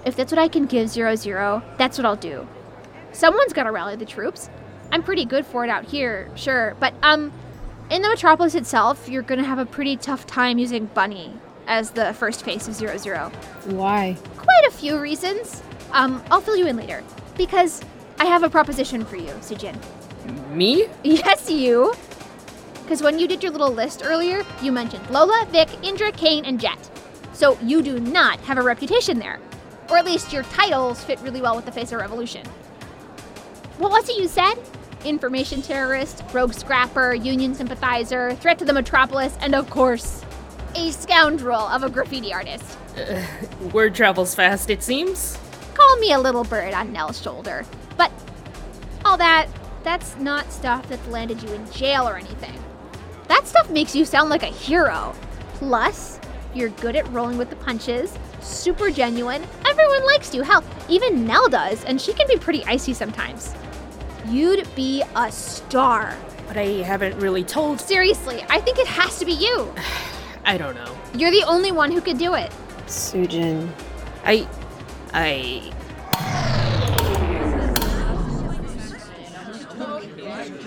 [0.05, 2.47] if that's what I can give Zero Zero, that's what I'll do.
[3.13, 4.51] Someone's gotta rally the troops.
[4.93, 7.33] I'm pretty good for it out here, sure, but, um,
[7.89, 11.33] in the Metropolis itself, you're gonna have a pretty tough time using Bunny
[11.67, 13.33] as the first face of Zero Zero.
[13.65, 14.19] Why?
[14.37, 15.63] Quite a few reasons.
[15.93, 17.03] Um, I'll fill you in later.
[17.37, 17.83] Because
[18.19, 19.77] I have a proposition for you, Sujin.
[20.51, 20.87] Me?
[21.03, 21.95] Yes, you.
[22.83, 26.61] Because when you did your little list earlier, you mentioned Lola, Vic, Indra, Kane, and
[26.61, 26.91] Jet.
[27.33, 29.39] So you do not have a reputation there.
[29.89, 32.45] Or at least your titles fit really well with the face of revolution.
[33.79, 34.57] What was it you said?
[35.05, 40.23] Information terrorist, rogue scrapper, union sympathizer, threat to the metropolis, and of course,
[40.75, 42.77] a scoundrel of a graffiti artist.
[42.97, 43.25] Uh,
[43.73, 45.39] word travels fast, it seems.
[45.81, 47.65] Call me a little bird on Nell's shoulder.
[47.97, 48.13] But
[49.03, 49.49] all that,
[49.83, 52.63] that's not stuff that's landed you in jail or anything.
[53.29, 55.15] That stuff makes you sound like a hero.
[55.55, 56.21] Plus,
[56.53, 60.43] you're good at rolling with the punches, super genuine, everyone likes you.
[60.43, 63.55] Hell, even Nell does, and she can be pretty icy sometimes.
[64.27, 66.15] You'd be a star.
[66.47, 67.81] But I haven't really told.
[67.81, 69.73] Seriously, I think it has to be you.
[70.45, 70.95] I don't know.
[71.15, 72.53] You're the only one who could do it.
[72.87, 73.71] Sujin.
[74.25, 74.47] I.
[75.13, 75.73] I.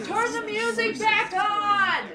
[0.04, 2.10] Turn the music back on!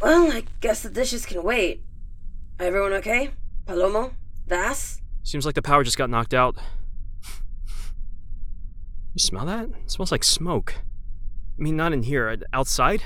[0.00, 1.82] Well, I guess the dishes can wait.
[2.58, 3.30] Everyone okay?
[3.66, 4.12] Palomo?
[4.46, 5.00] Vas?
[5.22, 6.56] Seems like the power just got knocked out.
[9.14, 9.68] You smell that?
[9.84, 10.74] It smells like smoke.
[11.58, 13.02] I mean, not in here, uh, outside?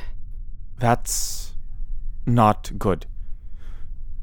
[0.78, 1.54] That's
[2.26, 3.06] not good.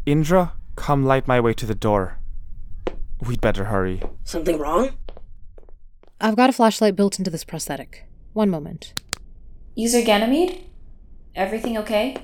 [0.05, 2.19] Indra, come light my way to the door.
[3.25, 4.01] We'd better hurry.
[4.25, 4.89] Something wrong?
[6.19, 8.05] I've got a flashlight built into this prosthetic.
[8.33, 8.93] One moment.
[9.75, 10.65] User Ganymede?
[11.35, 12.17] Everything okay?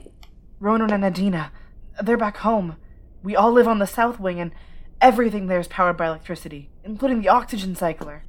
[0.60, 1.54] Ronan and Adina,
[2.04, 2.76] they're back home.
[3.24, 4.52] We all live on the south wing, and
[5.00, 8.24] everything there is powered by electricity, including the oxygen cycler.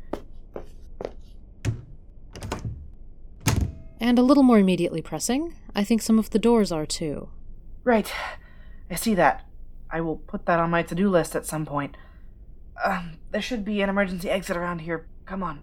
[3.99, 7.31] And a little more immediately pressing, I think some of the doors are too.
[7.83, 8.13] Right.
[8.91, 9.47] I see that.
[9.89, 11.97] I will put that on my to do list at some point.
[12.85, 15.07] Um, there should be an emergency exit around here.
[15.27, 15.61] Come on.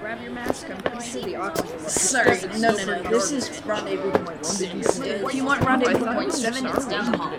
[0.00, 0.68] Grab your mask.
[0.68, 1.78] I'm pretty sure the oxygen.
[1.80, 3.02] Sorry, no, no, no.
[3.10, 4.98] This is rendezvous point six.
[4.98, 7.32] If you want rendezvous point seven, it's down the hall.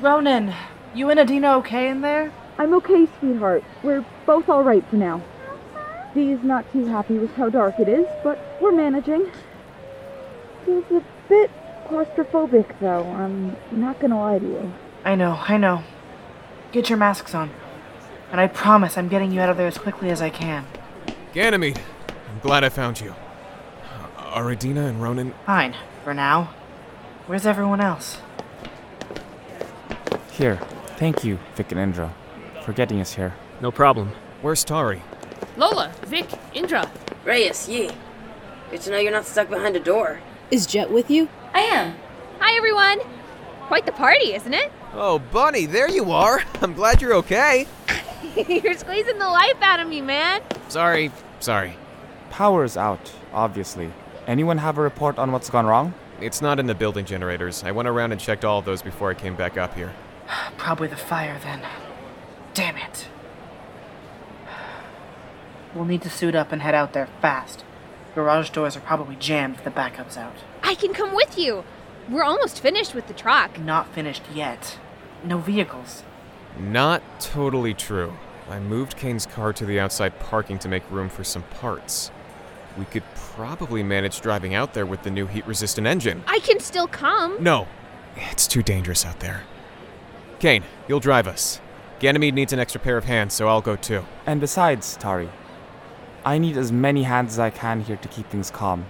[0.00, 0.54] Ronan,
[0.94, 2.32] you and Adina okay in there?
[2.58, 3.64] I'm okay, sweetheart.
[3.82, 5.20] We're both alright for now.
[6.14, 9.30] Dee's not too happy with how dark it is, but we're managing.
[10.64, 11.50] Feels a bit
[11.88, 13.02] claustrophobic, though.
[13.04, 14.72] I'm not gonna lie to you.
[15.04, 15.82] I know, I know.
[16.72, 17.50] Get your masks on.
[18.30, 20.64] And I promise I'm getting you out of there as quickly as I can.
[21.32, 23.10] Ganymede, I'm glad I found you.
[23.10, 25.34] Uh, Are Adina and Ronan?
[25.46, 26.54] Fine, for now.
[27.26, 28.20] Where's everyone else?
[30.30, 30.56] Here,
[30.96, 32.14] thank you, Vic and Indra,
[32.64, 33.34] for getting us here.
[33.60, 34.12] No problem.
[34.42, 35.02] Where's Tari?
[35.56, 36.90] Lola, Vic, Indra.
[37.24, 37.90] Reyes, Yi.
[38.70, 40.20] Good to know you're not stuck behind a door.
[40.50, 41.28] Is Jet with you?
[41.52, 41.96] I am.
[42.40, 42.98] Hi, everyone.
[43.68, 44.72] Quite the party, isn't it?
[44.92, 46.42] Oh, Bunny, there you are.
[46.60, 47.66] I'm glad you're okay.
[48.48, 50.42] You're squeezing the life out of me, man.
[50.68, 51.76] Sorry, sorry.
[52.30, 53.92] Power's out, obviously.
[54.26, 55.94] Anyone have a report on what's gone wrong?
[56.20, 57.62] It's not in the building generators.
[57.62, 59.92] I went around and checked all of those before I came back up here.
[60.56, 61.62] Probably the fire then.
[62.54, 63.06] Damn it.
[65.74, 67.64] We'll need to suit up and head out there fast.
[68.14, 70.36] Garage doors are probably jammed if the backup's out.
[70.62, 71.64] I can come with you.
[72.08, 73.58] We're almost finished with the truck.
[73.58, 74.78] Not finished yet.
[75.24, 76.04] No vehicles.
[76.58, 78.14] Not totally true.
[78.48, 82.10] I moved Kane's car to the outside parking to make room for some parts.
[82.78, 86.22] We could probably manage driving out there with the new heat resistant engine.
[86.26, 87.42] I can still come.
[87.42, 87.66] No,
[88.16, 89.42] it's too dangerous out there.
[90.38, 91.60] Kane, you'll drive us.
[92.00, 94.04] Ganymede needs an extra pair of hands, so I'll go too.
[94.26, 95.30] And besides, Tari,
[96.24, 98.86] I need as many hands as I can here to keep things calm.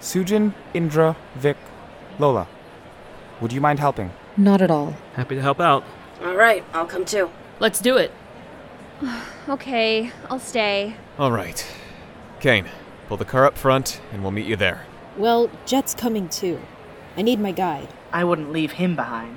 [0.00, 1.56] Sujin, Indra, Vic,
[2.18, 2.46] Lola,
[3.40, 4.10] would you mind helping?
[4.36, 4.94] Not at all.
[5.14, 5.84] Happy to help out.
[6.22, 7.30] Alright, I'll come too.
[7.60, 8.12] Let's do it.
[9.48, 10.96] okay, I'll stay.
[11.18, 11.66] All right.
[12.40, 12.68] Kane,
[13.12, 14.86] Pull the car up front, and we'll meet you there.
[15.18, 16.58] Well, Jet's coming too.
[17.14, 17.88] I need my guide.
[18.10, 19.36] I wouldn't leave him behind.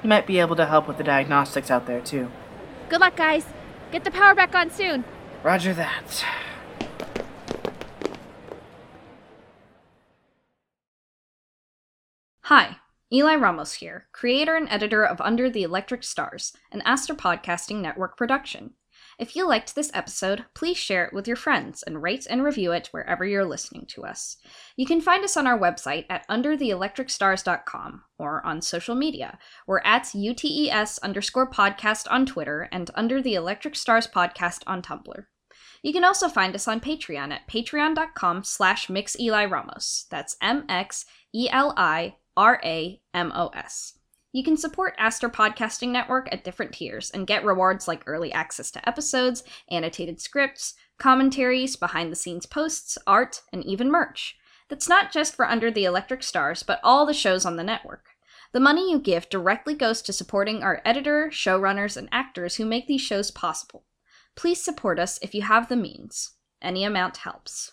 [0.00, 2.30] He might be able to help with the diagnostics out there, too.
[2.88, 3.44] Good luck, guys.
[3.92, 5.04] Get the power back on soon.
[5.42, 6.24] Roger that.
[12.44, 12.78] Hi,
[13.12, 18.16] Eli Ramos here, creator and editor of Under the Electric Stars, an Aster Podcasting Network
[18.16, 18.74] production.
[19.18, 22.72] If you liked this episode, please share it with your friends and rate and review
[22.72, 24.38] it wherever you're listening to us.
[24.76, 29.38] You can find us on our website at undertheelectricstars.com or on social media.
[29.66, 35.26] We're at UTES underscore podcast on Twitter and Under the Electric Stars podcast on Tumblr.
[35.82, 40.08] You can also find us on Patreon at patreon.com slash mixeliramos.
[40.08, 43.98] That's M-X-E-L-I R A M O S.
[44.32, 48.70] You can support Aster Podcasting Network at different tiers and get rewards like early access
[48.70, 54.36] to episodes, annotated scripts, commentaries, behind the scenes posts, art, and even merch.
[54.70, 58.06] That's not just for Under the Electric Stars, but all the shows on the network.
[58.52, 62.86] The money you give directly goes to supporting our editor, showrunners, and actors who make
[62.86, 63.84] these shows possible.
[64.34, 66.36] Please support us if you have the means.
[66.62, 67.72] Any amount helps.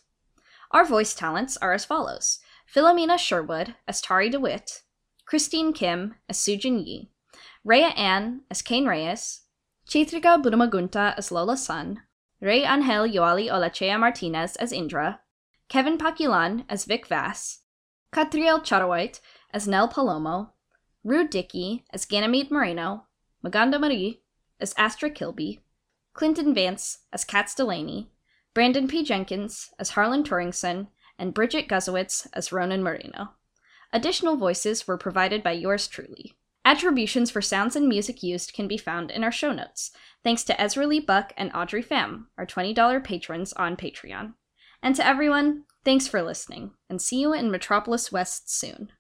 [0.72, 2.40] Our voice talents are as follows
[2.74, 4.84] Philomena Sherwood as Tari DeWitt,
[5.26, 7.10] Christine Kim as Sujin Yi,
[7.64, 9.42] Rhea Ann as Kane Reyes,
[9.88, 12.02] Chitrika Burumagunta as Lola Sun,
[12.42, 15.22] Rey Angel Yoali Olachea Martinez as Indra,
[15.70, 17.62] Kevin Paquilan as Vic Vass,
[18.14, 19.22] Catriel Charawait
[19.54, 20.52] as Nell Palomo,
[21.06, 23.06] Rude Dickey as Ganymede Moreno,
[23.44, 24.22] Maganda Marie
[24.60, 25.62] as Astra Kilby,
[26.14, 28.12] Clinton Vance as Kaz Delaney,
[28.54, 29.04] Brandon P.
[29.04, 30.88] Jenkins as Harlan Turingson,
[31.18, 33.30] and Bridget Guzowitz as Ronan Moreno.
[33.94, 36.36] Additional voices were provided by yours truly.
[36.66, 39.92] Attributions for sounds and music used can be found in our show notes,
[40.24, 44.34] thanks to Ezra Lee Buck and Audrey Pham, our $20 patrons on Patreon.
[44.84, 48.92] And to everyone, thanks for listening, and see you in Metropolis West soon.